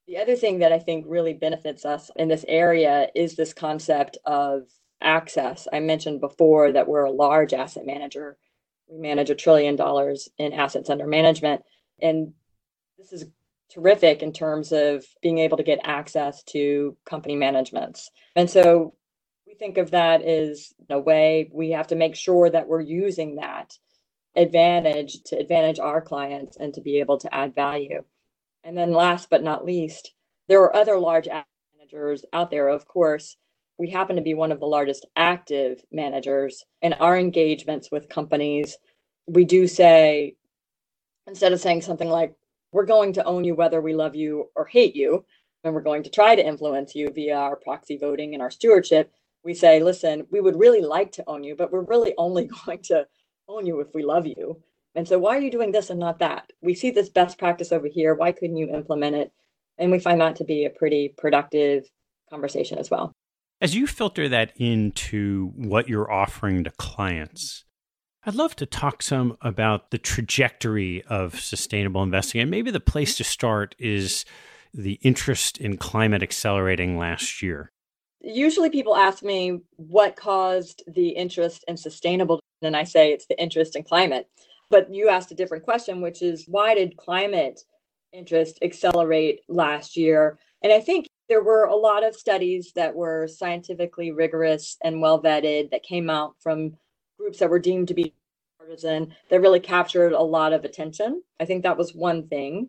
[0.06, 4.18] The other thing that I think really benefits us in this area is this concept
[4.24, 4.68] of
[5.00, 5.66] access.
[5.72, 8.36] I mentioned before that we're a large asset manager.
[8.88, 11.62] We manage a trillion dollars in assets under management.
[12.00, 12.34] And
[12.96, 13.24] this is
[13.70, 18.10] terrific in terms of being able to get access to company managements.
[18.34, 18.94] And so
[19.46, 23.36] we think of that as a way we have to make sure that we're using
[23.36, 23.76] that
[24.36, 28.04] advantage to advantage our clients and to be able to add value.
[28.64, 30.12] And then last but not least,
[30.48, 33.36] there are other large managers out there, of course.
[33.78, 38.76] We happen to be one of the largest active managers in our engagements with companies.
[39.26, 40.36] We do say,
[41.26, 42.34] instead of saying something like,
[42.76, 45.24] we're going to own you whether we love you or hate you,
[45.64, 49.10] and we're going to try to influence you via our proxy voting and our stewardship,
[49.42, 52.82] we say, listen, we would really like to own you, but we're really only going
[52.82, 53.06] to
[53.48, 54.62] own you if we love you.
[54.94, 56.50] And so, why are you doing this and not that?
[56.60, 58.14] We see this best practice over here.
[58.14, 59.32] Why couldn't you implement it?
[59.78, 61.84] And we find that to be a pretty productive
[62.28, 63.14] conversation as well.
[63.62, 67.64] As you filter that into what you're offering to clients,
[68.28, 72.40] I'd love to talk some about the trajectory of sustainable investing.
[72.40, 74.24] And maybe the place to start is
[74.74, 77.70] the interest in climate accelerating last year.
[78.20, 83.40] Usually people ask me what caused the interest in sustainable, and I say it's the
[83.40, 84.28] interest in climate.
[84.70, 87.60] But you asked a different question, which is why did climate
[88.12, 90.36] interest accelerate last year?
[90.64, 95.22] And I think there were a lot of studies that were scientifically rigorous and well
[95.22, 96.76] vetted that came out from
[97.18, 98.12] groups that were deemed to be
[98.66, 101.22] partisan that really captured a lot of attention.
[101.40, 102.68] I think that was one thing.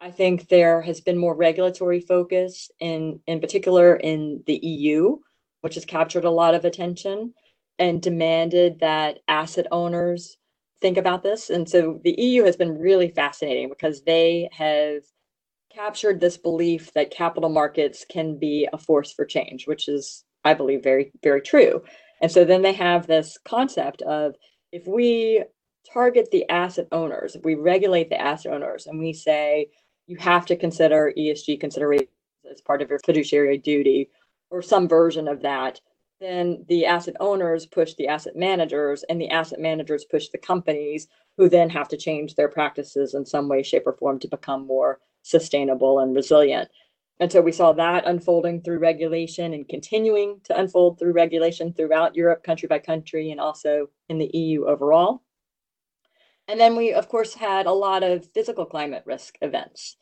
[0.00, 5.18] I think there has been more regulatory focus in in particular in the EU,
[5.62, 7.32] which has captured a lot of attention
[7.78, 10.36] and demanded that asset owners
[10.80, 11.50] think about this.
[11.50, 15.02] And so the EU has been really fascinating because they have
[15.74, 20.54] captured this belief that capital markets can be a force for change, which is, I
[20.54, 21.82] believe, very, very true.
[22.20, 24.36] And so then they have this concept of
[24.76, 25.42] if we
[25.90, 29.70] target the asset owners, if we regulate the asset owners and we say
[30.06, 32.10] you have to consider ESG considerations
[32.50, 34.10] as part of your fiduciary duty
[34.50, 35.80] or some version of that,
[36.20, 41.08] then the asset owners push the asset managers and the asset managers push the companies
[41.38, 44.66] who then have to change their practices in some way shape or form to become
[44.66, 46.68] more sustainable and resilient
[47.18, 52.16] and so we saw that unfolding through regulation and continuing to unfold through regulation throughout
[52.16, 55.22] europe country by country and also in the eu overall.
[56.48, 59.96] And then we of course had a lot of physical climate risk events.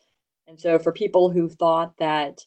[0.47, 2.45] And so for people who thought that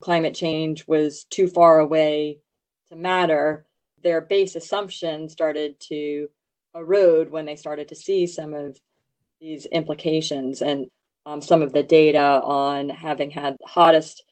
[0.00, 2.40] climate change was too far away
[2.88, 3.66] to matter,
[4.02, 6.28] their base assumption started to
[6.74, 8.78] erode when they started to see some of
[9.40, 10.62] these implications.
[10.62, 10.86] And
[11.26, 14.24] um, some of the data on having had the hottest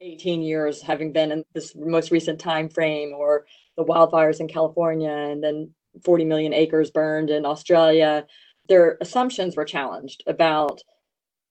[0.00, 5.10] 18 years having been in this most recent time frame or the wildfires in california
[5.10, 5.72] and then
[6.04, 8.24] 40 million acres burned in australia
[8.68, 10.80] their assumptions were challenged about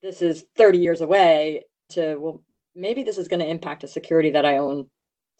[0.02, 2.42] this is 30 years away to well
[2.74, 4.88] maybe this is going to impact a security that i own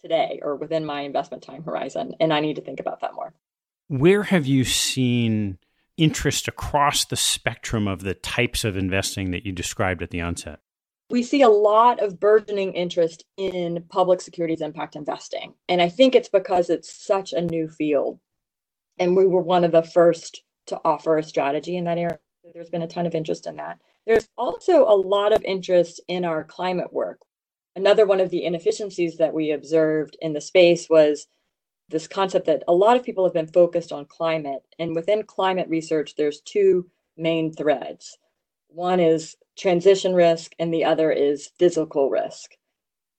[0.02, 2.14] today or within my investment time horizon.
[2.20, 3.34] And I need to think about that more.
[3.88, 5.58] Where have you seen
[5.98, 10.60] interest across the spectrum of the types of investing that you described at the onset?
[11.10, 15.54] We see a lot of burgeoning interest in public securities impact investing.
[15.70, 18.20] And I think it's because it's such a new field.
[19.00, 22.20] And we were one of the first to offer a strategy in that area.
[22.54, 23.80] There's been a ton of interest in that.
[24.06, 27.20] There's also a lot of interest in our climate work.
[27.76, 31.28] Another one of the inefficiencies that we observed in the space was
[31.90, 34.64] this concept that a lot of people have been focused on climate.
[34.80, 38.18] And within climate research, there's two main threads.
[38.68, 42.52] One is transition risk, and the other is physical risk.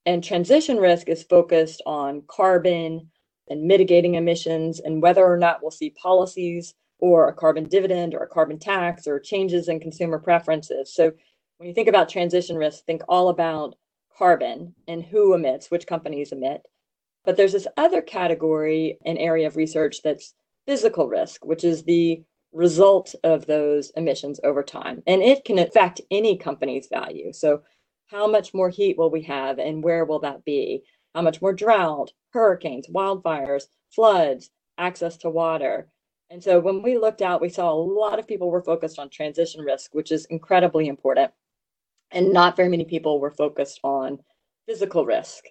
[0.06, 3.10] And transition risk is focused on carbon
[3.50, 8.20] and mitigating emissions and whether or not we'll see policies or a carbon dividend or
[8.20, 10.92] a carbon tax or changes in consumer preferences.
[10.94, 11.12] So
[11.56, 13.76] when you think about transition risk, think all about
[14.16, 16.62] carbon and who emits, which companies emit.
[17.28, 20.32] But there's this other category, an area of research that's
[20.66, 22.22] physical risk, which is the
[22.52, 25.02] result of those emissions over time.
[25.06, 27.34] And it can affect any company's value.
[27.34, 27.64] So,
[28.06, 30.84] how much more heat will we have and where will that be?
[31.14, 34.48] How much more drought, hurricanes, wildfires, floods,
[34.78, 35.90] access to water?
[36.30, 39.10] And so, when we looked out, we saw a lot of people were focused on
[39.10, 41.30] transition risk, which is incredibly important
[42.10, 44.18] and not very many people were focused on
[44.66, 45.44] physical risk.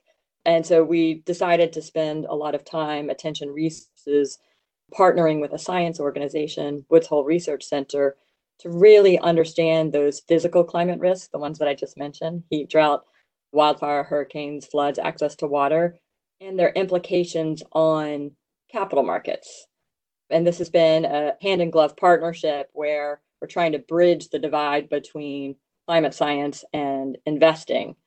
[0.47, 4.39] And so we decided to spend a lot of time, attention, resources
[4.97, 8.15] partnering with a science organization, Woods Hole Research Center,
[8.59, 13.03] to really understand those physical climate risks, the ones that I just mentioned heat, drought,
[13.51, 15.97] wildfire, hurricanes, floods, access to water,
[16.39, 18.31] and their implications on
[18.71, 19.67] capital markets.
[20.29, 24.39] And this has been a hand in glove partnership where we're trying to bridge the
[24.39, 27.97] divide between climate science and investing.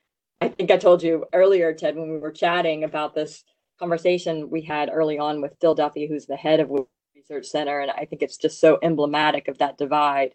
[0.40, 3.44] I think I told you earlier, Ted, when we were chatting about this
[3.78, 6.70] conversation we had early on with Phil Duffy, who's the head of
[7.14, 10.34] Research Center, and I think it's just so emblematic of that divide.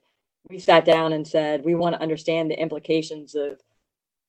[0.49, 3.59] We sat down and said we want to understand the implications of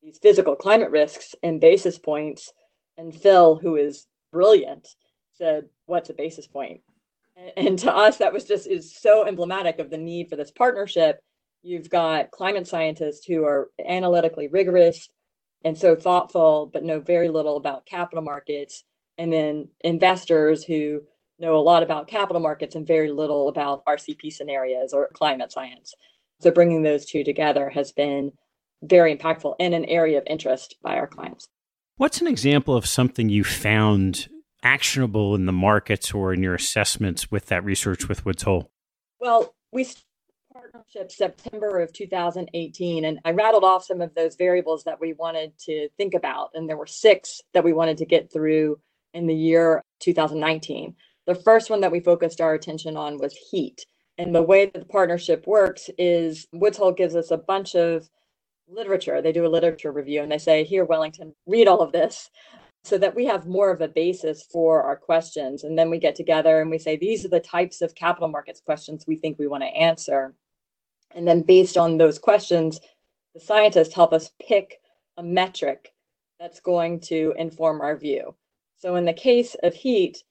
[0.03, 2.53] these physical climate risks and basis points.
[2.97, 4.89] And Phil, who is brilliant,
[5.35, 6.81] said, "What's a basis point?"
[7.57, 11.20] And to us, that was just is so emblematic of the need for this partnership
[11.66, 15.09] You've got climate scientists who are analytically rigorous
[15.67, 18.85] and so thoughtful, but know very little about capital markets.
[19.19, 21.01] And then investors who
[21.41, 25.93] know a lot about capital markets and very little about RCP scenarios or climate science.
[26.41, 28.31] So bringing those two together has been
[28.81, 31.49] very impactful and an area of interest by our clients.
[31.97, 34.29] What's an example of something you found
[34.62, 38.71] actionable in the markets or in your assessments with that research with Woods Hole?
[39.19, 39.89] Well, we
[40.77, 45.57] partnership September of 2018, and I rattled off some of those variables that we wanted
[45.61, 48.79] to think about, and there were six that we wanted to get through
[49.14, 50.95] in the year 2019.
[51.27, 53.87] The first one that we focused our attention on was heat.
[54.18, 58.09] And the way that the partnership works is Woods Hole gives us a bunch of
[58.68, 59.20] literature.
[59.20, 62.31] They do a literature review and they say, Here, Wellington, read all of this
[62.85, 65.64] so that we have more of a basis for our questions.
[65.64, 68.61] And then we get together and we say, These are the types of capital markets
[68.64, 70.35] questions we think we want to answer.
[71.15, 72.81] And then based on those questions,
[73.35, 74.81] the scientists help us pick
[75.17, 75.93] a metric
[76.39, 78.35] that's going to inform our view.
[78.77, 80.23] So in the case of heat,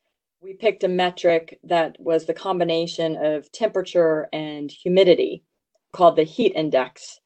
[0.41, 5.43] we picked a metric that was the combination of temperature and humidity
[5.91, 7.19] called the heat index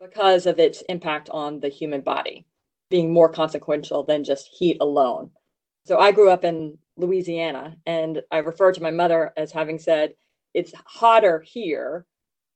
[0.00, 2.46] because of its impact on the human body
[2.90, 5.30] being more consequential than just heat alone.
[5.84, 10.14] So I grew up in Louisiana and I refer to my mother as having said
[10.52, 12.06] it's hotter here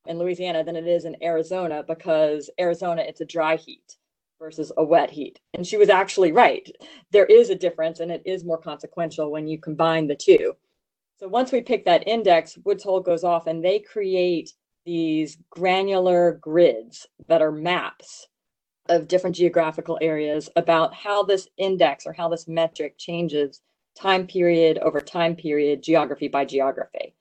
[0.07, 3.97] in Louisiana than it is in Arizona because Arizona it's a dry heat
[4.39, 5.41] versus a wet heat.
[5.55, 6.71] And she was actually right.
[7.11, 10.55] There is a difference and it is more consequential when you combine the two.
[11.19, 14.53] So once we pick that index, Woods Hole goes off and they create
[14.85, 18.29] these granular grids that are maps
[18.89, 23.61] of different geographical areas about how this index or how this metric changes
[23.95, 27.15] time period over time period, geography by geography.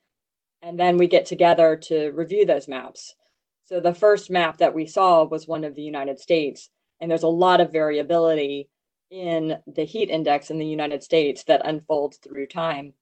[0.67, 3.15] And then we get together to review those maps.
[3.63, 7.23] So the first map that we saw was one of the United States and there's
[7.23, 8.67] a lot of variability
[9.09, 12.93] in the heat index in the United States that unfolds through time,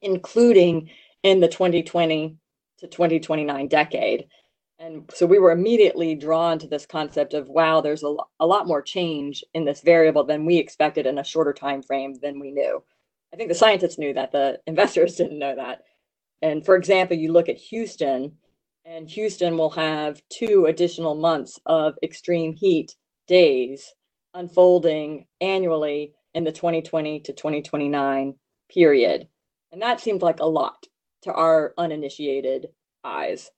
[0.00, 0.88] including
[1.22, 2.36] in the 2020
[2.78, 4.26] to 2029 decade.
[4.78, 8.66] And so we were immediately drawn to this concept of wow, there's a, a lot
[8.66, 12.50] more change in this variable than we expected in a shorter time frame than we
[12.50, 12.82] knew.
[13.34, 15.82] I think the scientists knew that, the investors didn't know that.
[16.42, 18.32] And for example, you look at Houston,
[18.84, 22.94] and Houston will have two additional months of extreme heat
[23.26, 23.92] days
[24.34, 28.34] unfolding annually in the 2020 to 2029
[28.72, 29.28] period.
[29.72, 30.86] And that seemed like a lot
[31.22, 32.68] to our uninitiated
[33.04, 33.50] eyes.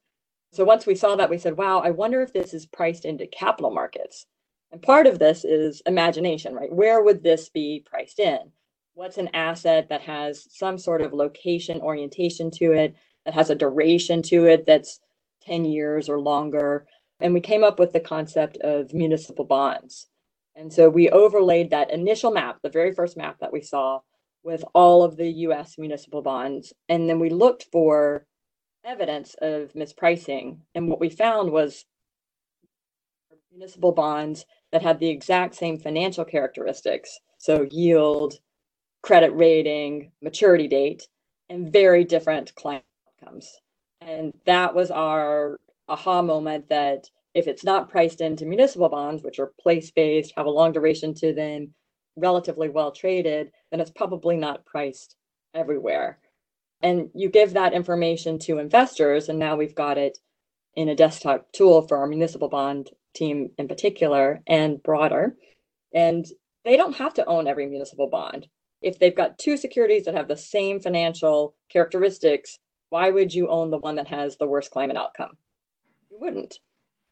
[0.52, 3.26] So once we saw that, we said, wow, I wonder if this is priced into
[3.26, 4.26] capital markets.
[4.72, 6.72] And part of this is imagination, right?
[6.72, 8.52] Where would this be priced in?
[9.00, 12.94] What's an asset that has some sort of location orientation to it,
[13.24, 15.00] that has a duration to it that's
[15.44, 16.86] 10 years or longer?
[17.18, 20.06] And we came up with the concept of municipal bonds.
[20.54, 24.00] And so we overlaid that initial map, the very first map that we saw,
[24.42, 26.74] with all of the US municipal bonds.
[26.90, 28.26] And then we looked for
[28.84, 30.58] evidence of mispricing.
[30.74, 31.86] And what we found was
[33.50, 37.18] municipal bonds that had the exact same financial characteristics.
[37.38, 38.38] So yield,
[39.02, 41.08] credit rating, maturity date,
[41.48, 42.84] and very different client
[43.22, 43.48] outcomes.
[44.00, 49.38] And that was our aha moment that if it's not priced into municipal bonds, which
[49.38, 51.74] are place based, have a long duration to them,
[52.16, 55.16] relatively well traded, then it's probably not priced
[55.54, 56.18] everywhere.
[56.82, 60.18] And you give that information to investors, and now we've got it
[60.74, 65.36] in a desktop tool for our municipal bond team in particular and broader.
[65.92, 66.24] And
[66.64, 68.46] they don't have to own every municipal bond.
[68.82, 72.58] If they've got two securities that have the same financial characteristics,
[72.88, 75.36] why would you own the one that has the worst climate outcome?
[76.10, 76.58] You wouldn't.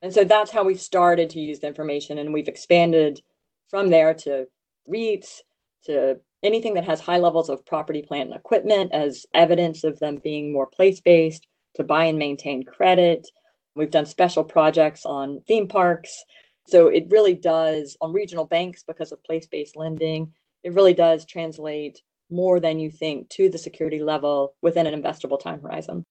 [0.02, 3.20] And so that's how we started to use the information, and we've expanded
[3.68, 4.46] from there to
[4.88, 5.40] REITs,
[5.84, 10.20] to anything that has high levels of property, plant, and equipment as evidence of them
[10.22, 13.28] being more place based, to buy and maintain credit.
[13.74, 16.24] We've done special projects on theme parks.
[16.66, 21.24] So it really does on regional banks because of place based lending, it really does
[21.24, 26.04] translate more than you think to the security level within an investable time horizon.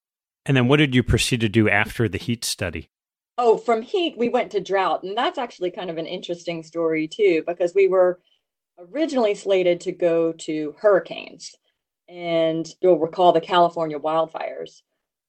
[0.45, 2.89] And then what did you proceed to do after the heat study?
[3.37, 5.03] Oh, from heat, we went to drought.
[5.03, 8.19] And that's actually kind of an interesting story, too, because we were
[8.79, 11.55] originally slated to go to hurricanes.
[12.09, 14.81] And you'll recall the California wildfires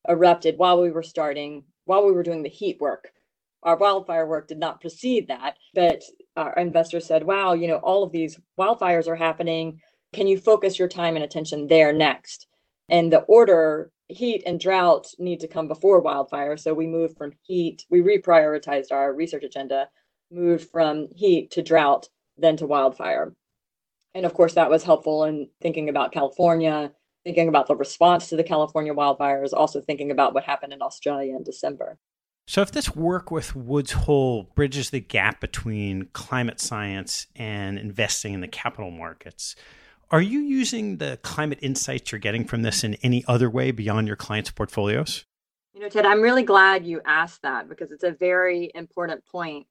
[0.09, 3.11] erupted while we were starting, while we were doing the heat work.
[3.63, 6.03] Our wildfire work did not precede that, but
[6.39, 9.81] our investors said, wow, you know, all of these wildfires are happening.
[10.13, 12.47] Can you focus your time and attention there next?
[12.89, 16.57] And the order heat and drought need to come before wildfire.
[16.57, 19.89] So we moved from heat, we reprioritized our research agenda,
[20.31, 22.09] moved from heat to drought,
[22.39, 23.35] then to wildfire.
[24.15, 26.93] And of course, that was helpful in thinking about California,
[27.25, 31.37] thinking about the response to the California wildfires, also thinking about what happened in Australia
[31.37, 31.99] in December.
[32.49, 38.33] So, if this work with Woods Hole bridges the gap between climate science and investing
[38.33, 39.55] in the capital markets,
[40.11, 44.07] are you using the climate insights you're getting from this in any other way beyond
[44.07, 45.27] your clients' portfolios?
[45.75, 49.67] You know, Ted, I'm really glad you asked that because it's a very important point.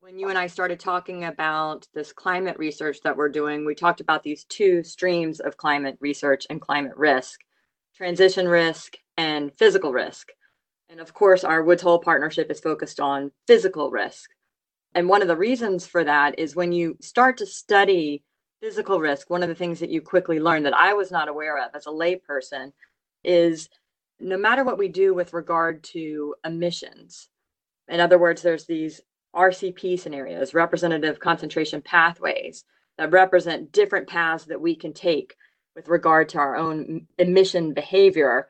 [0.00, 4.02] When you and I started talking about this climate research that we're doing, we talked
[4.02, 7.40] about these two streams of climate research and climate risk
[7.94, 10.28] transition risk and physical risk.
[10.88, 14.30] And of course, our Woods Hole partnership is focused on physical risk.
[14.94, 18.22] And one of the reasons for that is when you start to study
[18.60, 21.62] physical risk, one of the things that you quickly learn that I was not aware
[21.62, 22.72] of as a layperson
[23.22, 23.68] is
[24.18, 27.28] no matter what we do with regard to emissions,
[27.88, 29.00] in other words, there's these
[29.34, 32.64] RCP scenarios, representative concentration pathways,
[32.96, 35.36] that represent different paths that we can take
[35.76, 38.48] with regard to our own emission behavior.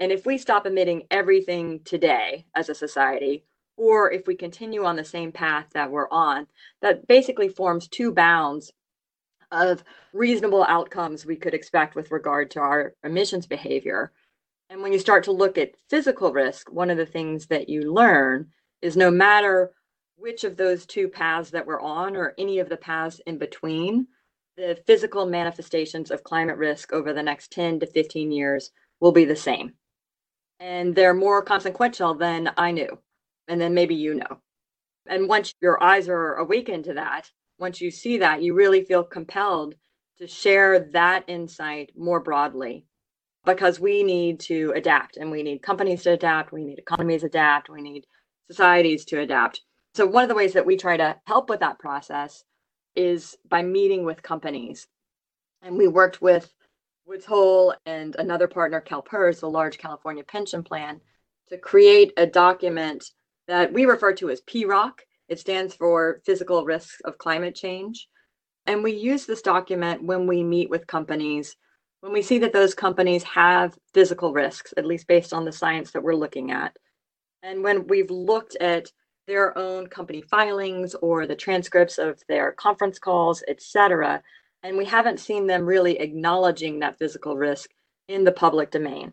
[0.00, 3.44] And if we stop emitting everything today as a society,
[3.76, 6.46] or if we continue on the same path that we're on,
[6.82, 8.72] that basically forms two bounds
[9.50, 9.82] of
[10.12, 14.12] reasonable outcomes we could expect with regard to our emissions behavior.
[14.70, 17.92] And when you start to look at physical risk, one of the things that you
[17.92, 18.48] learn
[18.82, 19.72] is no matter
[20.16, 24.06] which of those two paths that we're on or any of the paths in between,
[24.56, 29.24] the physical manifestations of climate risk over the next 10 to 15 years will be
[29.24, 29.72] the same.
[30.60, 32.98] And they're more consequential than I knew.
[33.46, 34.40] And then maybe you know.
[35.06, 39.04] And once your eyes are awakened to that, once you see that, you really feel
[39.04, 39.74] compelled
[40.18, 42.84] to share that insight more broadly
[43.44, 47.28] because we need to adapt and we need companies to adapt, we need economies to
[47.28, 48.04] adapt, we need
[48.50, 49.62] societies to adapt.
[49.94, 52.44] So, one of the ways that we try to help with that process
[52.94, 54.86] is by meeting with companies.
[55.62, 56.52] And we worked with
[57.08, 61.00] Woods Hole and another partner, CalPERS, the large California pension plan,
[61.48, 63.12] to create a document
[63.46, 65.00] that we refer to as PROC.
[65.28, 68.08] It stands for Physical Risks of Climate Change.
[68.66, 71.56] And we use this document when we meet with companies,
[72.02, 75.92] when we see that those companies have physical risks, at least based on the science
[75.92, 76.76] that we're looking at.
[77.42, 78.92] And when we've looked at
[79.26, 84.22] their own company filings or the transcripts of their conference calls, et cetera,
[84.62, 87.70] and we haven't seen them really acknowledging that physical risk
[88.08, 89.12] in the public domain.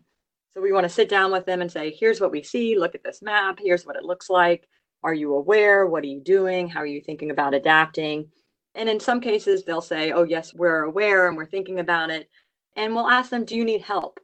[0.54, 2.96] So we want to sit down with them and say, here's what we see, look
[2.96, 4.68] at this map, here's what it looks like.
[5.04, 5.86] Are you aware?
[5.86, 6.68] What are you doing?
[6.68, 8.30] How are you thinking about adapting?
[8.74, 12.30] And in some cases, they'll say, oh, yes, we're aware and we're thinking about it.
[12.76, 14.20] And we'll ask them, do you need help?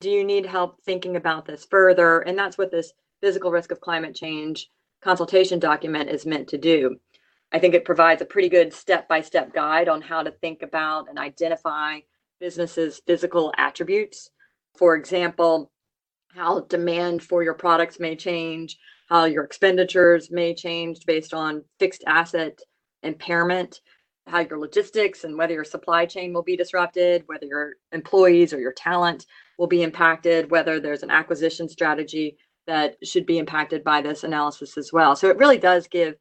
[0.00, 2.20] Do you need help thinking about this further?
[2.20, 4.68] And that's what this physical risk of climate change
[5.02, 6.96] consultation document is meant to do.
[7.52, 10.62] I think it provides a pretty good step by step guide on how to think
[10.62, 12.00] about and identify
[12.40, 14.30] businesses' physical attributes.
[14.76, 15.70] For example,
[16.34, 18.78] how demand for your products may change,
[19.08, 22.58] how your expenditures may change based on fixed asset
[23.02, 23.80] impairment,
[24.26, 28.60] how your logistics and whether your supply chain will be disrupted, whether your employees or
[28.60, 29.26] your talent
[29.58, 34.78] will be impacted, whether there's an acquisition strategy that should be impacted by this analysis
[34.78, 35.14] as well.
[35.14, 36.14] So it really does give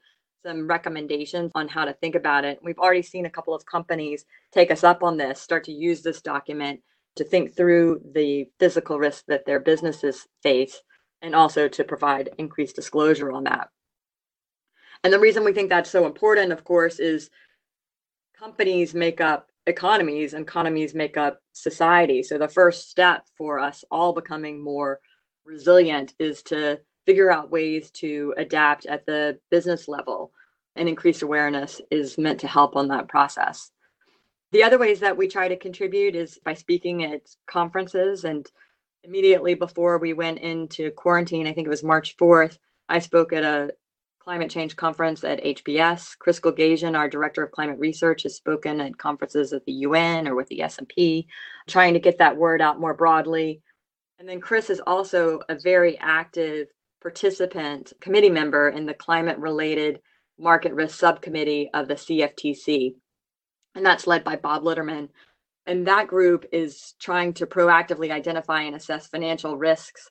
[0.44, 2.60] some recommendations on how to think about it.
[2.64, 6.02] We've already seen a couple of companies take us up on this, start to use
[6.02, 6.82] this document
[7.16, 10.82] to think through the physical risks that their businesses face
[11.22, 13.70] and also to provide increased disclosure on that.
[15.04, 17.30] And the reason we think that's so important, of course, is
[18.38, 22.24] companies make up economies and economies make up society.
[22.24, 25.00] So the first step for us all becoming more
[25.46, 26.80] resilient is to
[27.12, 30.32] figure out ways to adapt at the business level
[30.78, 33.70] and increased awareness is meant to help on that process.
[34.54, 38.24] The other ways that we try to contribute is by speaking at conferences.
[38.24, 38.50] And
[39.04, 42.58] immediately before we went into quarantine, I think it was March 4th,
[42.88, 43.72] I spoke at a
[44.18, 46.18] climate change conference at HBS.
[46.18, 50.36] Chris Goolgasian, our director of climate research, has spoken at conferences at the UN or
[50.36, 51.28] with the S&P,
[51.68, 53.62] trying to get that word out more broadly.
[54.18, 56.70] And then Chris is also a very active
[57.02, 60.00] participant, committee member in the climate related
[60.40, 62.96] market risk subcommittee of the CFTC.
[63.76, 65.10] And that's led by Bob Litterman.
[65.66, 70.10] And that group is trying to proactively identify and assess financial risks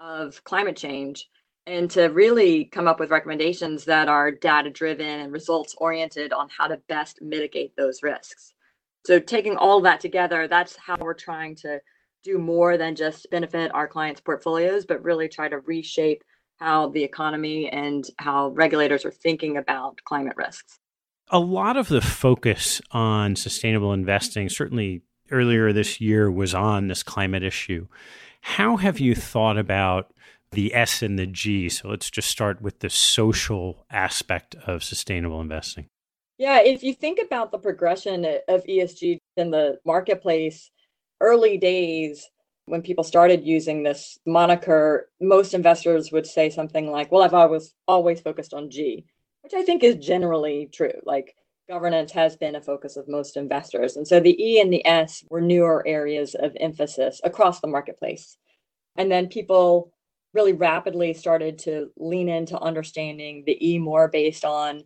[0.00, 1.28] of climate change
[1.66, 6.48] and to really come up with recommendations that are data driven and results oriented on
[6.56, 8.52] how to best mitigate those risks.
[9.06, 11.80] So, taking all that together, that's how we're trying to
[12.24, 16.24] do more than just benefit our clients' portfolios, but really try to reshape
[16.56, 20.78] how the economy and how regulators are thinking about climate risks.
[21.30, 27.02] A lot of the focus on sustainable investing, certainly earlier this year, was on this
[27.02, 27.86] climate issue.
[28.40, 30.12] How have you thought about
[30.52, 31.68] the S and the G?
[31.68, 35.88] So let's just start with the social aspect of sustainable investing.
[36.36, 40.70] Yeah, if you think about the progression of ESG in the marketplace,
[41.24, 42.28] early days
[42.66, 47.74] when people started using this moniker, most investors would say something like, "Well, I've always
[47.88, 49.04] always focused on G,"
[49.42, 50.98] which I think is generally true.
[51.04, 51.34] Like
[51.68, 53.96] governance has been a focus of most investors.
[53.96, 58.36] And so the E and the S were newer areas of emphasis across the marketplace.
[58.96, 59.92] And then people
[60.34, 64.84] really rapidly started to lean into understanding the E more based on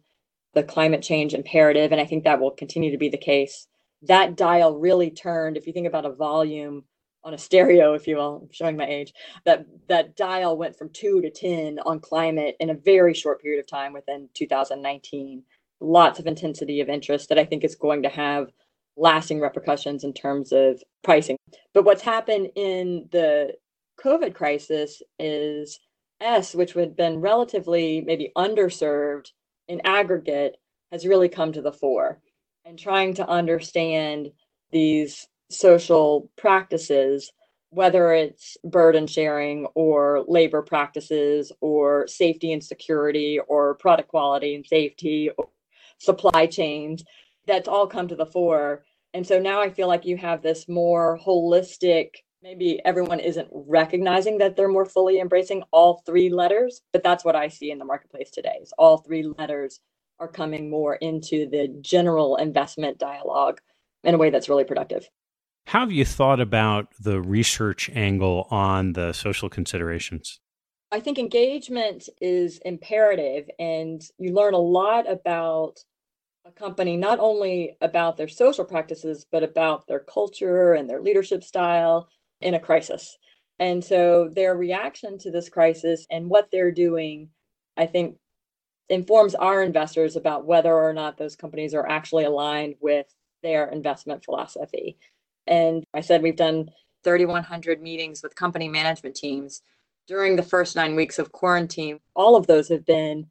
[0.54, 1.92] the climate change imperative.
[1.92, 3.67] And I think that will continue to be the case
[4.02, 5.56] that dial really turned.
[5.56, 6.84] If you think about a volume
[7.24, 9.12] on a stereo, if you will, I'm showing my age,
[9.44, 13.60] that that dial went from two to ten on climate in a very short period
[13.60, 15.42] of time within 2019.
[15.80, 18.50] Lots of intensity of interest that I think is going to have
[18.96, 21.36] lasting repercussions in terms of pricing.
[21.72, 23.54] But what's happened in the
[24.02, 25.78] COVID crisis is
[26.20, 29.30] S, which had been relatively maybe underserved
[29.68, 30.56] in aggregate,
[30.90, 32.20] has really come to the fore.
[32.68, 34.30] And trying to understand
[34.72, 37.32] these social practices,
[37.70, 44.66] whether it's burden sharing or labor practices or safety and security or product quality and
[44.66, 45.48] safety, or
[45.96, 47.02] supply chains,
[47.46, 48.84] that's all come to the fore.
[49.14, 54.36] And so now I feel like you have this more holistic, maybe everyone isn't recognizing
[54.38, 57.86] that they're more fully embracing all three letters, but that's what I see in the
[57.86, 58.58] marketplace today.
[58.60, 59.80] Is all three letters
[60.20, 63.60] are coming more into the general investment dialogue
[64.04, 65.08] in a way that's really productive.
[65.66, 70.40] How have you thought about the research angle on the social considerations?
[70.90, 75.80] I think engagement is imperative, and you learn a lot about
[76.46, 81.44] a company, not only about their social practices, but about their culture and their leadership
[81.44, 82.08] style
[82.40, 83.18] in a crisis.
[83.58, 87.28] And so their reaction to this crisis and what they're doing,
[87.76, 88.16] I think,
[88.88, 93.06] informs our investors about whether or not those companies are actually aligned with
[93.42, 94.98] their investment philosophy.
[95.46, 96.70] And I said we've done
[97.04, 99.62] 3,100 meetings with company management teams
[100.06, 102.00] during the first nine weeks of quarantine.
[102.14, 103.26] All of those have been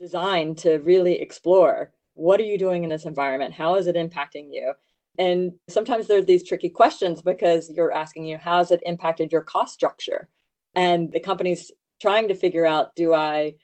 [0.00, 3.54] designed to really explore what are you doing in this environment?
[3.54, 4.72] How is it impacting you?
[5.18, 9.42] And sometimes there's these tricky questions because you're asking you, how has it impacted your
[9.42, 10.28] cost structure?
[10.74, 13.54] And the company's trying to figure out, do I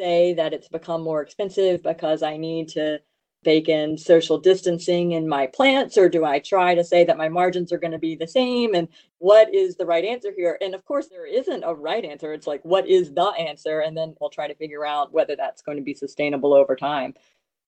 [0.00, 3.00] say that it's become more expensive because I need to
[3.42, 7.28] bake in social distancing in my plants or do I try to say that my
[7.28, 8.74] margins are going to be the same?
[8.74, 8.88] And
[9.18, 10.58] what is the right answer here?
[10.60, 12.32] And of course there isn't a right answer.
[12.32, 13.80] It's like what is the answer?
[13.80, 17.14] And then we'll try to figure out whether that's going to be sustainable over time.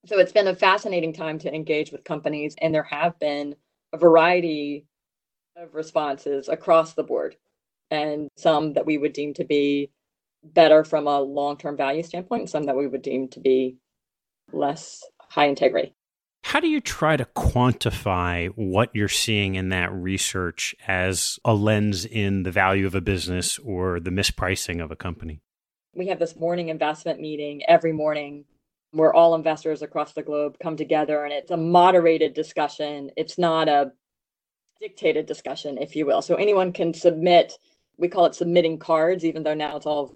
[0.06, 3.54] So it's been a fascinating time to engage with companies and there have been
[3.92, 4.86] a variety
[5.56, 7.36] of responses across the board
[7.90, 9.90] and some that we would deem to be
[10.44, 13.76] better from a long-term value standpoint and some that we would deem to be
[14.52, 15.94] less high integrity.
[16.44, 22.04] How do you try to quantify what you're seeing in that research as a lens
[22.04, 25.40] in the value of a business or the mispricing of a company?
[25.94, 28.44] We have this morning investment meeting every morning
[28.90, 33.10] where all investors across the globe come together and it's a moderated discussion.
[33.16, 33.92] It's not a
[34.80, 36.22] dictated discussion, if you will.
[36.22, 37.54] So anyone can submit,
[37.96, 40.14] we call it submitting cards, even though now it's all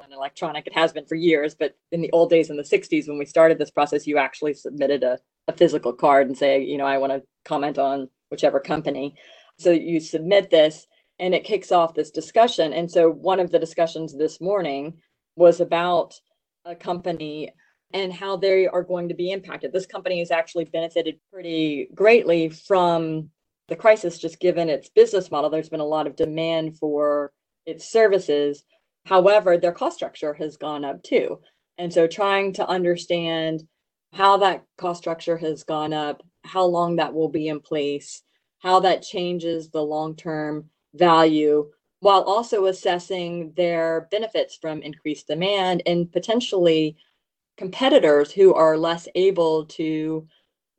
[0.00, 0.66] and electronic.
[0.66, 3.26] It has been for years, but in the old days in the 60s, when we
[3.26, 5.18] started this process, you actually submitted a,
[5.48, 9.14] a physical card and say, you know, I want to comment on whichever company.
[9.58, 10.86] So you submit this
[11.18, 12.72] and it kicks off this discussion.
[12.72, 14.94] And so one of the discussions this morning
[15.36, 16.14] was about
[16.64, 17.52] a company
[17.92, 19.72] and how they are going to be impacted.
[19.72, 23.30] This company has actually benefited pretty greatly from
[23.68, 25.50] the crisis, just given its business model.
[25.50, 27.32] There's been a lot of demand for
[27.66, 28.64] its services.
[29.04, 31.40] However, their cost structure has gone up too.
[31.78, 33.66] And so trying to understand
[34.12, 38.22] how that cost structure has gone up, how long that will be in place,
[38.58, 45.82] how that changes the long term value, while also assessing their benefits from increased demand
[45.86, 46.96] and potentially
[47.56, 50.26] competitors who are less able to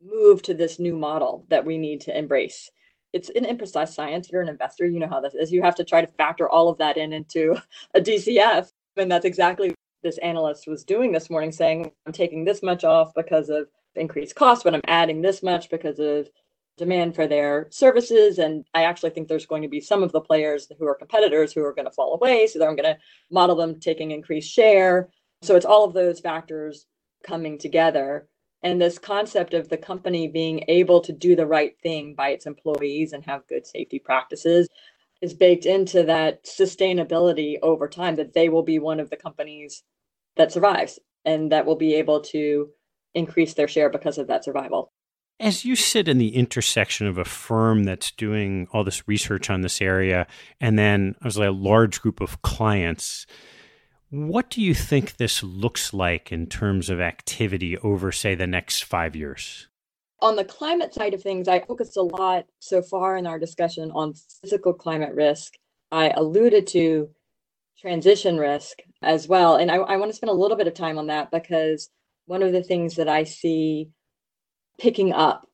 [0.02, 2.70] move to this new model that we need to embrace
[3.14, 4.28] it's an imprecise science.
[4.30, 5.52] You're an investor, you know how this is.
[5.52, 7.56] You have to try to factor all of that in into
[7.94, 8.72] a DCF.
[8.96, 12.82] And that's exactly what this analyst was doing this morning, saying, I'm taking this much
[12.82, 16.28] off because of increased cost, but I'm adding this much because of
[16.76, 18.38] demand for their services.
[18.38, 21.52] And I actually think there's going to be some of the players who are competitors
[21.52, 22.48] who are going to fall away.
[22.48, 22.98] So I'm going to
[23.30, 25.08] model them taking increased share.
[25.42, 26.86] So it's all of those factors
[27.24, 28.26] coming together
[28.64, 32.46] and this concept of the company being able to do the right thing by its
[32.46, 34.68] employees and have good safety practices
[35.20, 39.84] is baked into that sustainability over time that they will be one of the companies
[40.36, 42.70] that survives and that will be able to
[43.14, 44.90] increase their share because of that survival.
[45.38, 49.60] As you sit in the intersection of a firm that's doing all this research on
[49.60, 50.26] this area
[50.60, 53.26] and then as a large group of clients,
[54.14, 58.84] what do you think this looks like in terms of activity over, say, the next
[58.84, 59.66] five years?
[60.20, 63.90] On the climate side of things, I focused a lot so far in our discussion
[63.90, 65.54] on physical climate risk.
[65.90, 67.10] I alluded to
[67.80, 69.56] transition risk as well.
[69.56, 71.90] And I, I want to spend a little bit of time on that because
[72.26, 73.90] one of the things that I see
[74.78, 75.48] picking up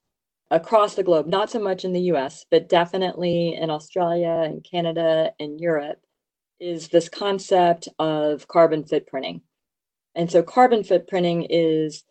[0.50, 5.32] across the globe, not so much in the US, but definitely in Australia and Canada
[5.40, 5.98] and Europe,
[6.60, 9.40] is this concept of carbon footprinting.
[10.14, 12.04] And so carbon footprinting is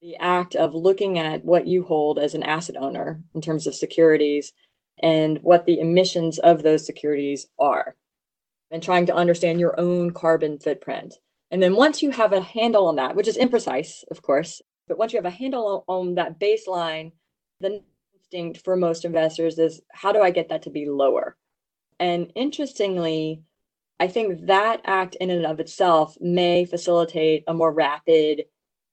[0.00, 3.74] the act of looking at what you hold as an asset owner in terms of
[3.74, 4.52] securities
[5.02, 7.96] and what the emissions of those securities are,
[8.70, 11.14] and trying to understand your own carbon footprint.
[11.50, 14.98] And then once you have a handle on that, which is imprecise, of course, but
[14.98, 17.12] once you have a handle on that baseline,
[17.60, 17.82] the
[18.14, 21.36] instinct for most investors is how do I get that to be lower?
[21.98, 23.42] And interestingly,
[24.00, 28.44] I think that act in and of itself may facilitate a more rapid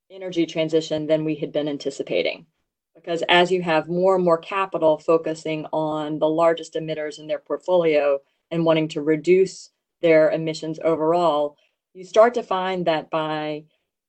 [0.10, 2.48] energy transition than we had been anticipating.
[2.96, 7.40] Because as you have more and more capital focusing on the largest emitters in their
[7.40, 9.70] portfolio and wanting to reduce
[10.02, 11.58] their emissions overall,
[11.94, 13.66] you start to find that by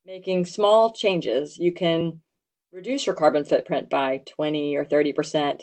[0.06, 2.20] making small changes, you can
[2.72, 5.60] reduce your carbon footprint by 20 or 30%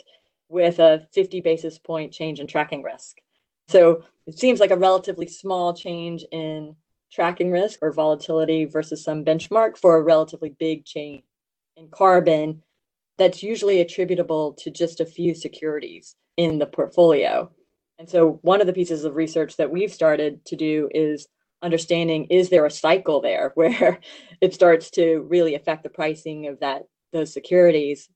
[0.48, 3.18] with a 50 basis point change in tracking risk.
[3.68, 6.76] So it seems like a relatively small change in
[7.12, 11.22] tracking risk or volatility versus some benchmark for a relatively big change
[11.76, 12.62] in carbon
[13.16, 17.50] that's usually attributable to just a few securities in the portfolio.
[17.98, 21.28] And so one of the pieces of research that we've started to do is
[21.62, 24.00] understanding is there a cycle there where
[24.40, 28.08] it starts to really affect the pricing of that those securities.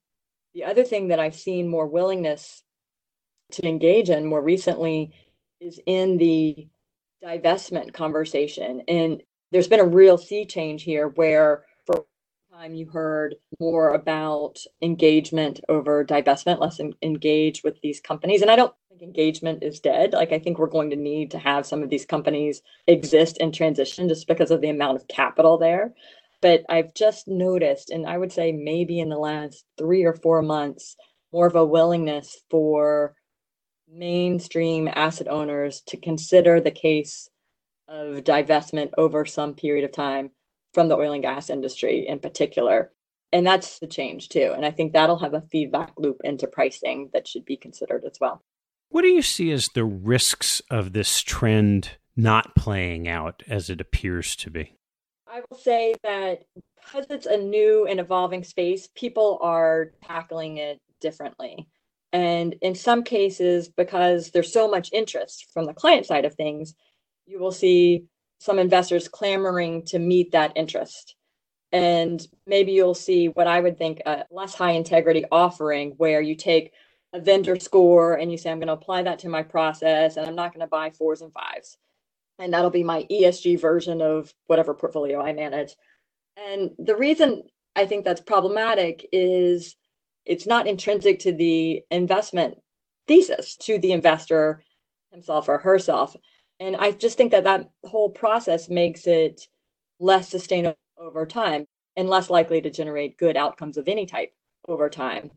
[0.55, 2.65] The other thing that I've seen more willingness
[3.53, 5.13] to engage in more recently
[5.61, 6.69] is in the
[7.23, 8.83] divestment conversation.
[8.89, 12.05] And there's been a real sea change here where for
[12.53, 18.43] a time you heard more about engagement over divestment, less en- engage with these companies.
[18.43, 20.13] And I don't think engagement is dead.
[20.13, 23.53] Like I think we're going to need to have some of these companies exist and
[23.53, 25.95] transition just because of the amount of capital there.
[26.41, 30.41] But I've just noticed, and I would say maybe in the last three or four
[30.41, 30.95] months,
[31.33, 33.17] more of a willingness for
[33.91, 37.29] mainstream asset owners to consider the case
[37.89, 40.31] of divestment over some period of time
[40.75, 42.93] from the oil and gas industry in particular.
[43.33, 44.53] And that's the change too.
[44.55, 48.19] And I think that'll have a feedback loop into pricing that should be considered as
[48.21, 48.43] well.
[48.91, 53.81] What do you see as the risks of this trend not playing out as it
[53.81, 54.75] appears to be?
[55.27, 56.43] I will say that
[56.77, 61.69] because it's a new and evolving space, people are tackling it differently.
[62.13, 66.75] And in some cases, because there's so much interest from the client side of things,
[67.27, 68.05] you will see
[68.39, 71.15] some investors clamoring to meet that interest.
[71.71, 76.35] And maybe you'll see what I would think a less high integrity offering where you
[76.35, 76.73] take
[77.13, 80.27] a vendor score and you say, I'm going to apply that to my process and
[80.27, 81.77] I'm not going to buy fours and fives.
[82.39, 85.75] And that'll be my ESG version of whatever portfolio I manage.
[86.37, 87.43] And the reason
[87.75, 89.77] I think that's problematic is
[90.29, 92.59] it's not intrinsic to the investment
[93.09, 94.63] thesis to the investor
[95.11, 96.15] himself or herself.
[96.61, 99.41] And i just think that that whole process makes it
[99.99, 101.65] less sustainable over time
[101.97, 104.33] and less likely to generate good outcomes of any type
[104.69, 105.31] over time.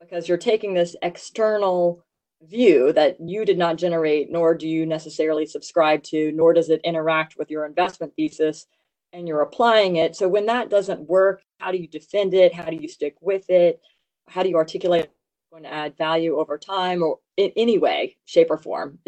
[0.00, 2.04] Because you're taking this external
[2.42, 6.80] view that you did not generate nor do you necessarily subscribe to nor does it
[6.84, 8.66] interact with your investment thesis
[9.14, 10.14] and you're applying it.
[10.14, 12.52] So when that doesn't work how do you defend it?
[12.52, 13.80] How do you stick with it
[14.28, 15.10] how do you articulate
[15.50, 18.98] going to add value over time or in any way, shape, or form,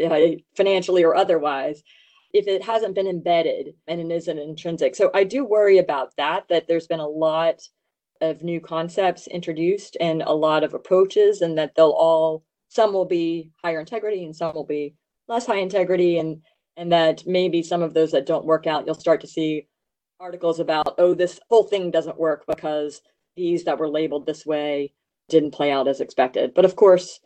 [0.57, 1.83] financially or otherwise,
[2.33, 4.95] if it hasn't been embedded and it isn't intrinsic.
[4.95, 7.62] So I do worry about that, that there's been a lot
[8.21, 13.05] of new concepts introduced and a lot of approaches, and that they'll all, some will
[13.05, 14.95] be higher integrity and some will be
[15.29, 16.19] less high integrity.
[16.19, 16.43] And
[16.77, 19.67] and that maybe some of those that don't work out, you'll start to see
[20.21, 23.01] articles about, oh, this whole thing doesn't work because
[23.35, 24.93] these that were labeled this way
[25.29, 26.55] didn't play out as expected.
[26.55, 27.20] But of course,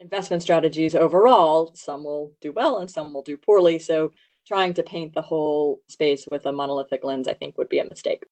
[0.00, 3.78] investment strategies overall, some will do well and some will do poorly.
[3.78, 4.12] So
[4.46, 7.88] trying to paint the whole space with a monolithic lens, I think, would be a
[7.88, 8.24] mistake.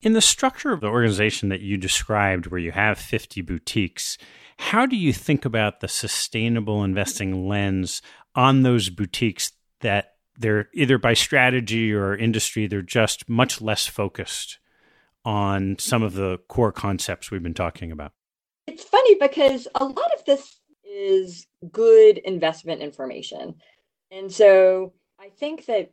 [0.00, 4.16] In the structure of the organization that you described, where you have 50 boutiques,
[4.58, 8.00] how do you think about the sustainable investing lens
[8.34, 14.58] on those boutiques that they're either by strategy or industry, they're just much less focused
[15.24, 18.12] on some of the core concepts we've been talking about?
[18.68, 23.54] It's funny because a lot of this is good investment information.
[24.10, 25.90] And so I think that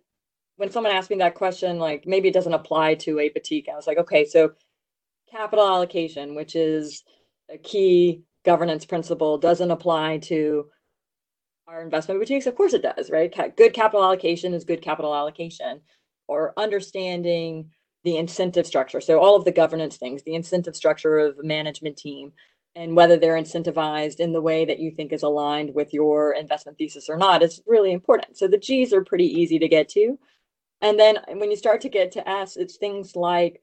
[0.57, 3.77] when someone asked me that question, like maybe it doesn't apply to a boutique, I
[3.77, 4.51] was like, okay, so
[5.31, 7.03] capital allocation, which is
[7.49, 10.65] a key governance principle, doesn't apply to
[11.67, 12.45] our investment boutiques.
[12.45, 13.33] Of course it does, right?
[13.55, 15.79] Good capital allocation is good capital allocation,
[16.27, 17.71] or understanding
[18.03, 18.99] the incentive structure.
[18.99, 22.33] So all of the governance things, the incentive structure of a management team,
[22.75, 26.77] and whether they're incentivized in the way that you think is aligned with your investment
[26.77, 28.37] thesis or not is really important.
[28.37, 30.19] So the G's are pretty easy to get to.
[30.81, 33.61] And then when you start to get to S, it's things like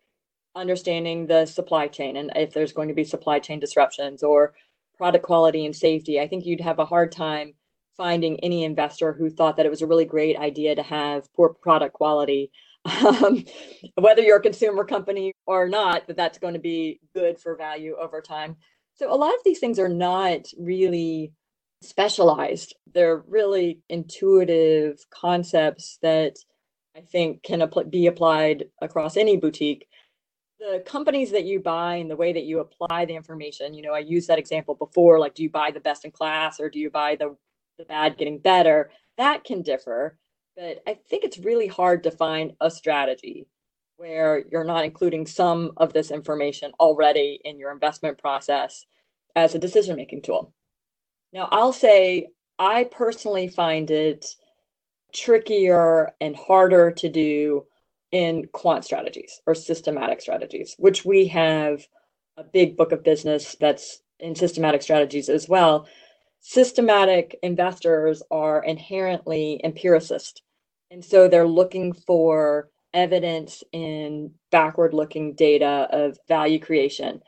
[0.54, 4.54] understanding the supply chain and if there's going to be supply chain disruptions or
[4.96, 6.20] product quality and safety.
[6.20, 7.54] I think you'd have a hard time
[7.96, 11.50] finding any investor who thought that it was a really great idea to have poor
[11.50, 12.50] product quality.
[12.84, 13.44] Um,
[13.94, 17.94] whether you're a consumer company or not, that that's going to be good for value
[17.96, 18.56] over time.
[18.94, 21.32] So a lot of these things are not really
[21.82, 22.74] specialized.
[22.92, 26.36] They're really intuitive concepts that
[26.96, 29.86] I think can be applied across any boutique.
[30.60, 33.92] The companies that you buy and the way that you apply the information, you know,
[33.92, 36.78] I used that example before like, do you buy the best in class or do
[36.78, 37.36] you buy the,
[37.78, 38.90] the bad getting better?
[39.16, 40.18] That can differ.
[40.56, 43.46] But I think it's really hard to find a strategy
[44.02, 48.84] where you're not including some of this information already in your investment process
[49.36, 50.52] as a decision making tool.
[51.32, 52.26] Now, I'll say
[52.58, 54.26] I personally find it
[55.14, 57.64] trickier and harder to do
[58.10, 61.86] in quant strategies or systematic strategies, which we have
[62.36, 65.86] a big book of business that's in systematic strategies as well.
[66.40, 70.42] Systematic investors are inherently empiricist.
[70.90, 77.20] And so they're looking for evidence in backward looking data of value creation.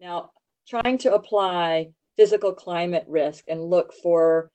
[0.00, 0.30] Now,
[0.68, 4.50] trying to apply physical climate risk and look for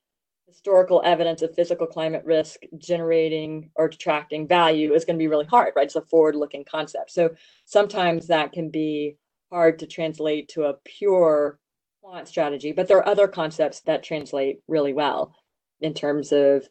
[0.48, 5.46] historical evidence of physical climate risk generating or detracting value is going to be really
[5.46, 5.86] hard, right?
[5.86, 7.12] It's a forward looking concept.
[7.12, 7.32] So
[7.66, 9.16] sometimes that can be
[9.52, 11.60] hard to translate to a pure
[12.02, 15.34] quant strategy, but there are other concepts that translate really well
[15.82, 16.68] in terms of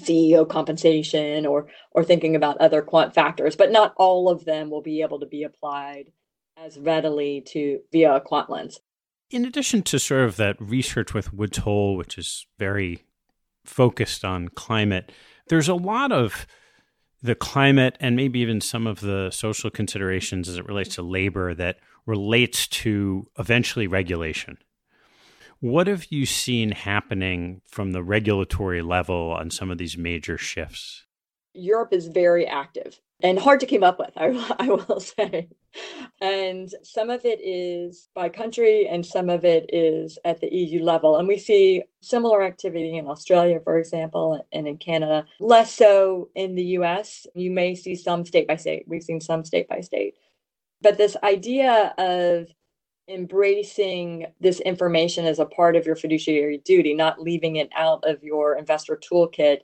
[0.00, 4.82] CEO compensation or or thinking about other quant factors, but not all of them will
[4.82, 6.12] be able to be applied
[6.56, 8.80] as readily to via a quant lens
[9.30, 13.04] in addition to sort of that research with Woods Hole, which is very
[13.64, 15.12] focused on climate,
[15.48, 16.46] there's a lot of
[17.22, 21.54] the climate and maybe even some of the social considerations as it relates to labor
[21.54, 21.76] that
[22.06, 24.58] relates to eventually regulation.
[25.60, 31.04] What have you seen happening from the regulatory level on some of these major shifts?
[31.52, 35.48] Europe is very active and hard to keep up with, I, I will say.
[36.18, 40.82] And some of it is by country and some of it is at the EU
[40.82, 41.16] level.
[41.16, 46.54] And we see similar activity in Australia, for example, and in Canada, less so in
[46.54, 47.26] the US.
[47.34, 48.84] You may see some state by state.
[48.86, 50.14] We've seen some state by state.
[50.80, 52.48] But this idea of
[53.08, 58.22] embracing this information as a part of your fiduciary duty, not leaving it out of
[58.22, 59.58] your investor toolkit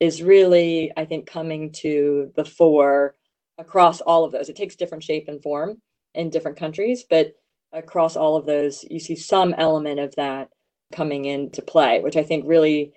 [0.00, 3.14] is really, I think, coming to the fore
[3.58, 4.48] across all of those.
[4.48, 5.80] It takes different shape and form
[6.14, 7.34] in different countries, but
[7.72, 10.48] across all of those, you see some element of that
[10.92, 12.92] coming into play, which I think really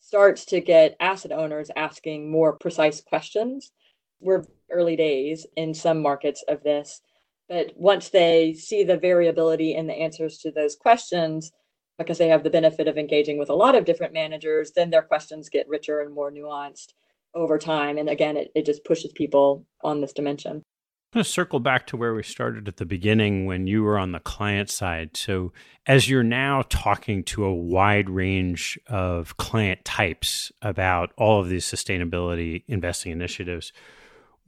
[0.00, 3.72] starts to get asset owners asking more precise questions.
[4.20, 7.00] We're early days in some markets of this,
[7.50, 11.50] but once they see the variability in the answers to those questions,
[11.98, 15.02] because they have the benefit of engaging with a lot of different managers, then their
[15.02, 16.94] questions get richer and more nuanced
[17.34, 17.98] over time.
[17.98, 20.52] And again, it, it just pushes people on this dimension.
[21.12, 23.98] I'm going to circle back to where we started at the beginning when you were
[23.98, 25.16] on the client side.
[25.16, 25.52] So,
[25.84, 31.66] as you're now talking to a wide range of client types about all of these
[31.66, 33.72] sustainability investing initiatives,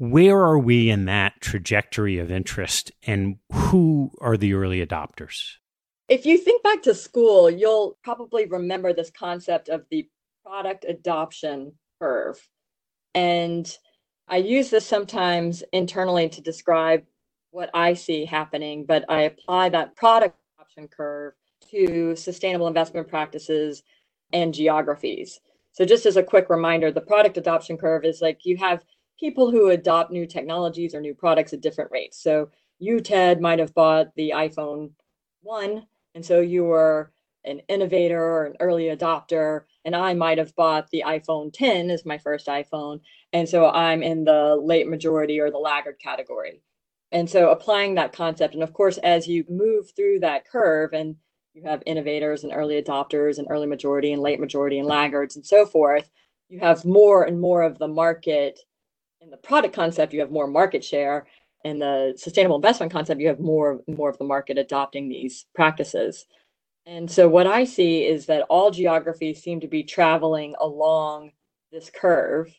[0.02, 5.58] where are we in that trajectory of interest and who are the early adopters?
[6.08, 10.08] If you think back to school, you'll probably remember this concept of the
[10.44, 12.36] product adoption curve.
[13.14, 13.72] And
[14.26, 17.04] I use this sometimes internally to describe
[17.52, 21.34] what I see happening, but I apply that product adoption curve
[21.70, 23.84] to sustainable investment practices
[24.32, 25.38] and geographies.
[25.70, 28.84] So, just as a quick reminder, the product adoption curve is like you have
[29.18, 32.22] people who adopt new technologies or new products at different rates.
[32.22, 34.90] So, you, Ted, might have bought the iPhone
[35.42, 37.12] 1 and so you were
[37.44, 42.06] an innovator or an early adopter, and I might have bought the iPhone 10 as
[42.06, 43.00] my first iPhone.
[43.32, 46.62] And so I'm in the late majority or the laggard category.
[47.10, 51.16] And so applying that concept, and of course, as you move through that curve and
[51.52, 55.44] you have innovators and early adopters and early majority and late majority and laggards and
[55.44, 56.10] so forth,
[56.48, 58.60] you have more and more of the market
[59.22, 61.26] in the product concept, you have more market share
[61.64, 66.26] in the sustainable investment concept, you have more more of the market adopting these practices.
[66.86, 71.30] And so what I see is that all geographies seem to be traveling along
[71.70, 72.52] this curve,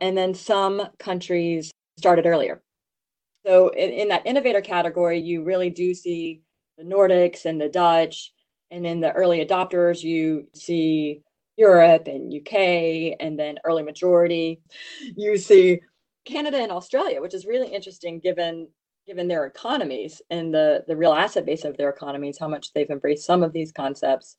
[0.00, 2.62] and then some countries started earlier.
[3.46, 6.42] So in, in that innovator category, you really do see
[6.76, 8.34] the Nordics and the Dutch,
[8.70, 11.22] and in the early adopters, you see
[11.56, 14.60] Europe and UK, and then early majority.
[15.16, 15.80] You see
[16.24, 18.68] Canada and Australia, which is really interesting given
[19.06, 22.90] given their economies and the the real asset base of their economies, how much they've
[22.90, 24.36] embraced some of these concepts.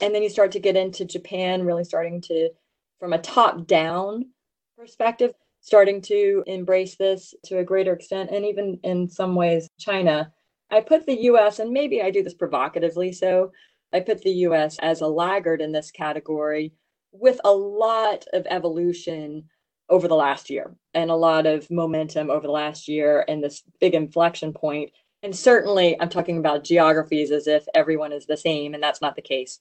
[0.00, 2.50] And then you start to get into Japan, really starting to,
[2.98, 4.30] from a top down
[4.78, 10.32] perspective, starting to embrace this to a greater extent, and even in some ways, China.
[10.70, 13.50] I put the US, and maybe I do this provocatively, so
[13.92, 16.72] I put the US as a laggard in this category
[17.12, 19.48] with a lot of evolution
[19.90, 23.62] over the last year and a lot of momentum over the last year and this
[23.80, 24.92] big inflection point.
[25.22, 29.16] And certainly, I'm talking about geographies as if everyone is the same, and that's not
[29.16, 29.58] the case.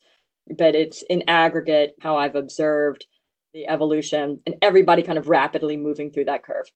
[0.58, 3.06] But it's in aggregate how I've observed
[3.54, 6.72] the evolution and everybody kind of rapidly moving through that curve.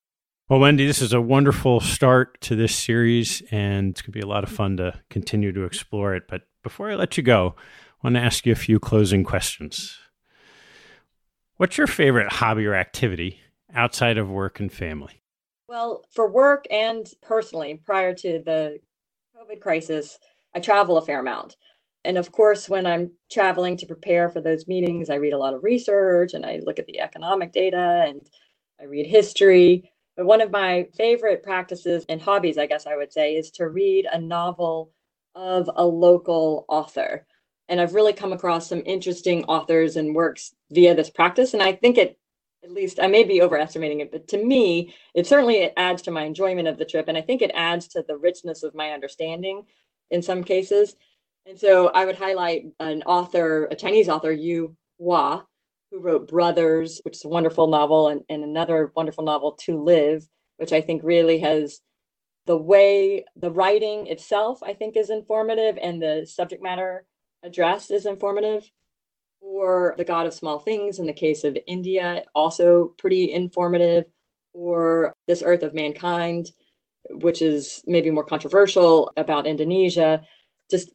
[0.49, 4.21] Well, Wendy, this is a wonderful start to this series, and it's going to be
[4.21, 6.23] a lot of fun to continue to explore it.
[6.27, 9.97] But before I let you go, I want to ask you a few closing questions.
[11.55, 13.39] What's your favorite hobby or activity
[13.73, 15.21] outside of work and family?
[15.67, 18.79] Well, for work and personally, prior to the
[19.35, 20.19] COVID crisis,
[20.53, 21.55] I travel a fair amount.
[22.05, 25.53] And of course, when I'm traveling to prepare for those meetings, I read a lot
[25.53, 28.21] of research and I look at the economic data and
[28.79, 29.89] I read history.
[30.17, 33.69] But one of my favorite practices and hobbies, I guess I would say, is to
[33.69, 34.91] read a novel
[35.33, 37.25] of a local author.
[37.69, 41.53] And I've really come across some interesting authors and works via this practice.
[41.53, 42.19] And I think it
[42.63, 46.11] at least I may be overestimating it, but to me, it certainly it adds to
[46.11, 47.07] my enjoyment of the trip.
[47.07, 49.63] And I think it adds to the richness of my understanding
[50.09, 50.95] in some cases.
[51.45, 55.45] And so I would highlight an author, a Chinese author, Yu Hua,
[55.91, 60.25] who wrote Brothers, which is a wonderful novel, and, and another wonderful novel, To Live,
[60.57, 61.81] which I think really has
[62.45, 67.05] the way the writing itself, I think, is informative, and the subject matter
[67.43, 68.69] addressed is informative
[69.43, 74.05] or The God of Small Things in the case of India, also pretty informative,
[74.53, 76.51] or This Earth of Mankind,
[77.09, 80.21] which is maybe more controversial about Indonesia.
[80.71, 80.91] Just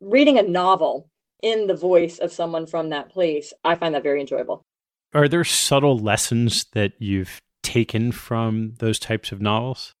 [0.00, 1.08] reading a novel
[1.42, 4.64] in the voice of someone from that place, I find that very enjoyable.
[5.14, 9.94] Are there subtle lessons that you've taken from those types of novels?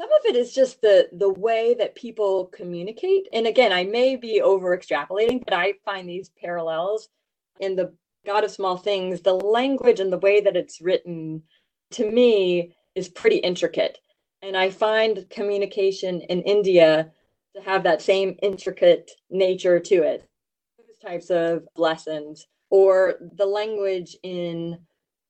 [0.00, 3.28] Some of it is just the the way that people communicate.
[3.32, 7.08] And again, I may be over extrapolating, but I find these parallels
[7.60, 7.94] in the
[8.26, 11.42] God of Small Things, the language and the way that it's written
[11.92, 13.98] to me is pretty intricate.
[14.42, 17.10] And I find communication in India
[17.54, 20.28] to have that same intricate nature to it.
[20.78, 24.78] Those types of lessons, or the language in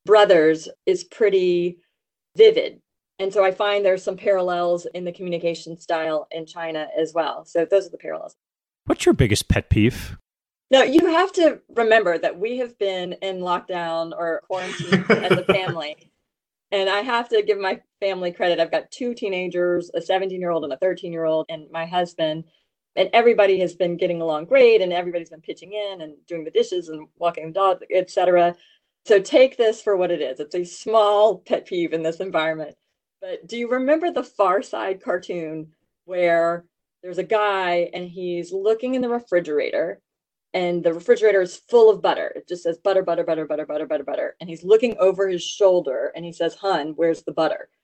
[0.07, 1.79] Brothers is pretty
[2.37, 2.81] vivid.
[3.19, 7.45] And so I find there's some parallels in the communication style in China as well.
[7.45, 8.37] So those are the parallels.
[8.87, 10.17] What's your biggest pet peeve?
[10.75, 15.45] No, you have to remember that we have been in lockdown or quarantine as a
[15.53, 16.11] family.
[16.73, 18.59] And I have to give my family credit.
[18.59, 21.87] I've got two teenagers, a 17 year old and a 13 year old, and my
[21.87, 22.43] husband.
[22.97, 26.51] And everybody has been getting along great, and everybody's been pitching in and doing the
[26.51, 28.57] dishes and walking the dog, etc.
[29.07, 30.41] So take this for what it is.
[30.41, 32.75] It's a small pet peeve in this environment.
[33.21, 35.69] But do you remember the Far Side cartoon
[36.05, 36.65] where
[37.01, 40.01] there's a guy and he's looking in the refrigerator
[40.55, 42.33] and the refrigerator is full of butter.
[42.37, 44.37] It just says butter, butter, butter, butter, butter, butter, butter.
[44.41, 47.69] And he's looking over his shoulder and he says, Hun, where's the butter?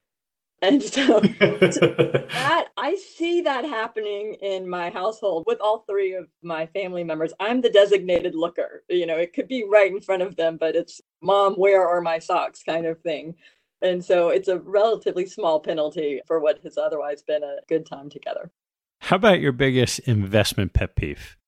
[0.62, 6.66] And so, that I see that happening in my household with all three of my
[6.66, 7.32] family members.
[7.40, 8.84] I'm the designated looker.
[8.90, 12.02] You know, it could be right in front of them, but it's mom, where are
[12.02, 13.36] my socks kind of thing.
[13.80, 18.10] And so it's a relatively small penalty for what has otherwise been a good time
[18.10, 18.50] together.
[18.98, 21.38] How about your biggest investment pet peeve?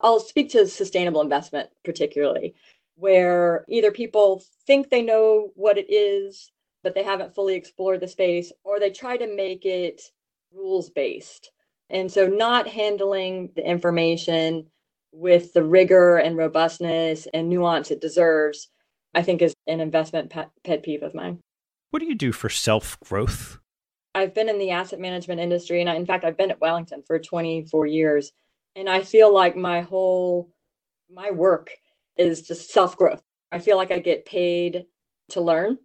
[0.00, 2.54] I'll speak to sustainable investment particularly,
[2.96, 6.50] where either people think they know what it is,
[6.82, 10.02] but they haven't fully explored the space, or they try to make it
[10.52, 11.50] rules based.
[11.90, 14.66] And so, not handling the information
[15.12, 18.68] with the rigor and robustness and nuance it deserves,
[19.14, 21.40] I think, is an investment pet, peeve of mine.
[21.90, 23.58] What do you do for self growth?
[24.14, 27.02] I've been in the asset management industry, and I, in fact, I've been at Wellington
[27.06, 28.32] for 24 years
[28.76, 30.50] and i feel like my whole
[31.10, 31.70] my work
[32.16, 33.22] is just self growth
[33.52, 34.84] i feel like i get paid
[35.28, 35.78] to learn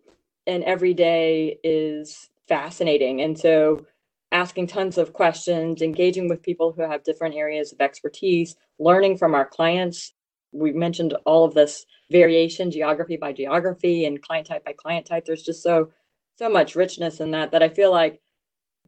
[0.47, 3.21] and every day is fascinating.
[3.21, 3.85] And so
[4.31, 9.33] asking tons of questions engaging with people who have different areas of expertise learning from
[9.33, 10.13] our clients.
[10.51, 15.25] We mentioned all of this variation geography by geography and client type by client type.
[15.25, 15.89] There's just so
[16.37, 18.19] so much richness in that that i feel like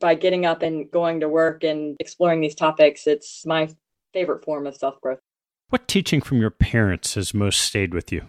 [0.01, 3.69] by getting up and going to work and exploring these topics it's my
[4.13, 5.19] favorite form of self growth.
[5.69, 8.23] What teaching from your parents has most stayed with you?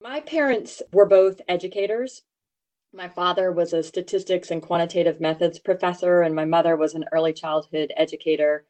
[0.00, 2.22] My parents were both educators.
[2.92, 7.32] My father was a statistics and quantitative methods professor, and my mother was an early
[7.32, 8.66] childhood educator.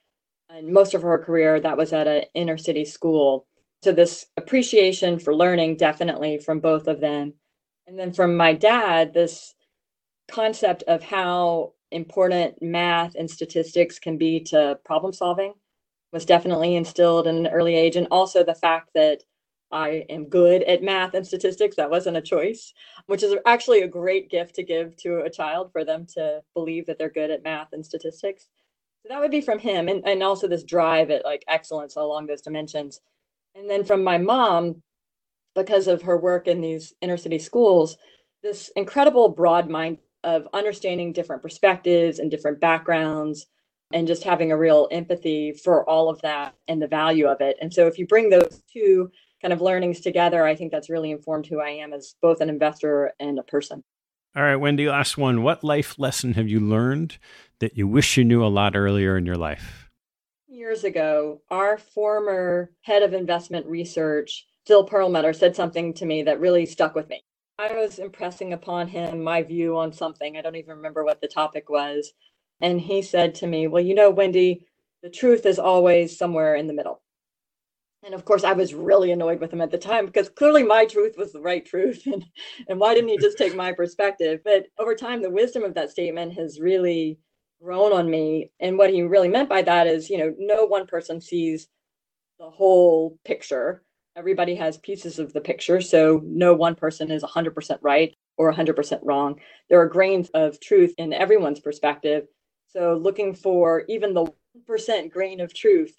[0.51, 3.47] And most of her career, that was at an inner city school.
[3.83, 7.33] So, this appreciation for learning definitely from both of them.
[7.87, 9.55] And then from my dad, this
[10.31, 15.55] concept of how important math and statistics can be to problem solving
[16.13, 17.97] was definitely instilled in an early age.
[17.97, 19.23] And also the fact that
[19.73, 21.77] I am good at math and statistics.
[21.77, 22.75] That wasn't a choice,
[23.07, 26.87] which is actually a great gift to give to a child for them to believe
[26.87, 28.49] that they're good at math and statistics.
[29.03, 29.89] So that would be from him.
[29.89, 33.01] And, and also this drive at like excellence along those dimensions.
[33.55, 34.83] And then from my mom,
[35.55, 37.97] because of her work in these inner city schools,
[38.43, 43.47] this incredible broad mind of understanding different perspectives and different backgrounds
[43.93, 47.57] and just having a real empathy for all of that and the value of it.
[47.61, 49.11] And so if you bring those two
[49.41, 52.49] kind of learnings together, I think that's really informed who I am as both an
[52.49, 53.83] investor and a person.
[54.35, 55.43] All right, Wendy, last one.
[55.43, 57.19] What life lesson have you learned
[57.59, 59.91] that you wish you knew a lot earlier in your life?
[60.49, 66.41] Years ago, our former head of investment research, Phil Perlmutter, said something to me that
[66.41, 67.23] really stuck with me.
[67.59, 70.37] I was impressing upon him my view on something.
[70.37, 72.13] I don't even remember what the topic was.
[72.63, 74.65] And he said to me, Well, you know, Wendy,
[75.03, 77.03] the truth is always somewhere in the middle.
[78.05, 80.87] And of course, I was really annoyed with him at the time because clearly my
[80.87, 82.07] truth was the right truth.
[82.13, 82.25] And,
[82.69, 84.41] and why didn't he just take my perspective?
[84.45, 87.19] But over time, the wisdom of that statement has really
[87.63, 88.51] grown on me.
[88.61, 91.69] And what he really meant by that is, you know, no one person sees
[92.39, 93.83] the whole picture.
[94.17, 95.81] Everybody has pieces of the picture.
[95.81, 99.41] So no one person is 100% right or 100% wrong.
[99.69, 102.27] There are grains of truth in everyone's perspective.
[102.73, 104.33] So looking for even the
[104.69, 105.95] 1% grain of truth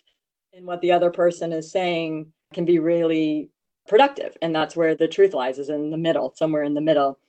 [0.54, 3.52] in what the other person is saying can be really
[3.88, 4.36] productive.
[4.42, 7.20] And that's where the truth lies, is in the middle, somewhere in the middle.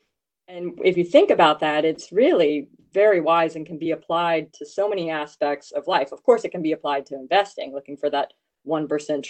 [0.48, 4.66] And if you think about that, it's really very wise and can be applied to
[4.66, 6.12] so many aspects of life.
[6.12, 8.32] Of course, it can be applied to investing, looking for that
[8.66, 9.28] 1%.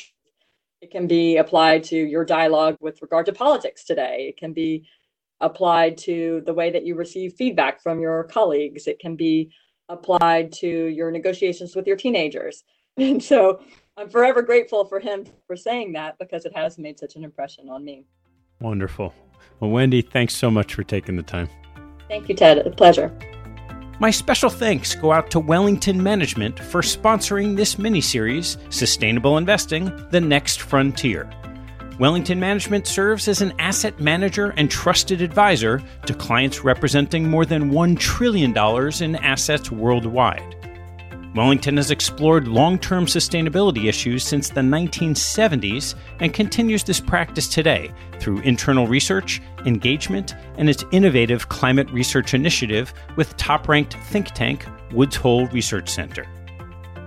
[0.81, 4.27] It can be applied to your dialogue with regard to politics today.
[4.29, 4.87] It can be
[5.41, 8.87] applied to the way that you receive feedback from your colleagues.
[8.87, 9.51] It can be
[9.89, 12.65] applied to your negotiations with your teenagers.
[12.97, 13.61] And so
[13.97, 17.69] I'm forever grateful for him for saying that because it has made such an impression
[17.69, 18.05] on me.
[18.61, 19.13] Wonderful.
[19.59, 21.49] Well, Wendy, thanks so much for taking the time.
[22.09, 22.59] Thank you, Ted.
[22.59, 23.13] A pleasure.
[24.01, 29.93] My special thanks go out to Wellington Management for sponsoring this mini series, Sustainable Investing
[30.11, 31.31] The Next Frontier.
[31.99, 37.71] Wellington Management serves as an asset manager and trusted advisor to clients representing more than
[37.71, 38.53] $1 trillion
[39.01, 40.57] in assets worldwide.
[41.37, 47.93] Wellington has explored long term sustainability issues since the 1970s and continues this practice today
[48.21, 54.65] through internal research, engagement, and its innovative climate research initiative with top ranked think tank
[54.93, 56.27] Woods Hole Research Center.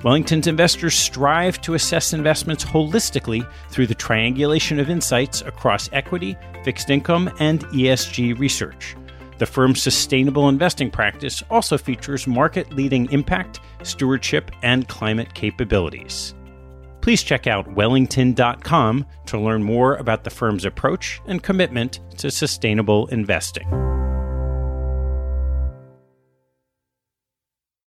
[0.04, 6.90] Wellington's investors strive to assess investments holistically through the triangulation of insights across equity, fixed
[6.90, 8.96] income, and ESG research.
[9.40, 16.34] The firm's sustainable investing practice also features market leading impact, stewardship, and climate capabilities.
[17.02, 23.08] Please check out wellington.com to learn more about the firm's approach and commitment to sustainable
[23.08, 23.97] investing.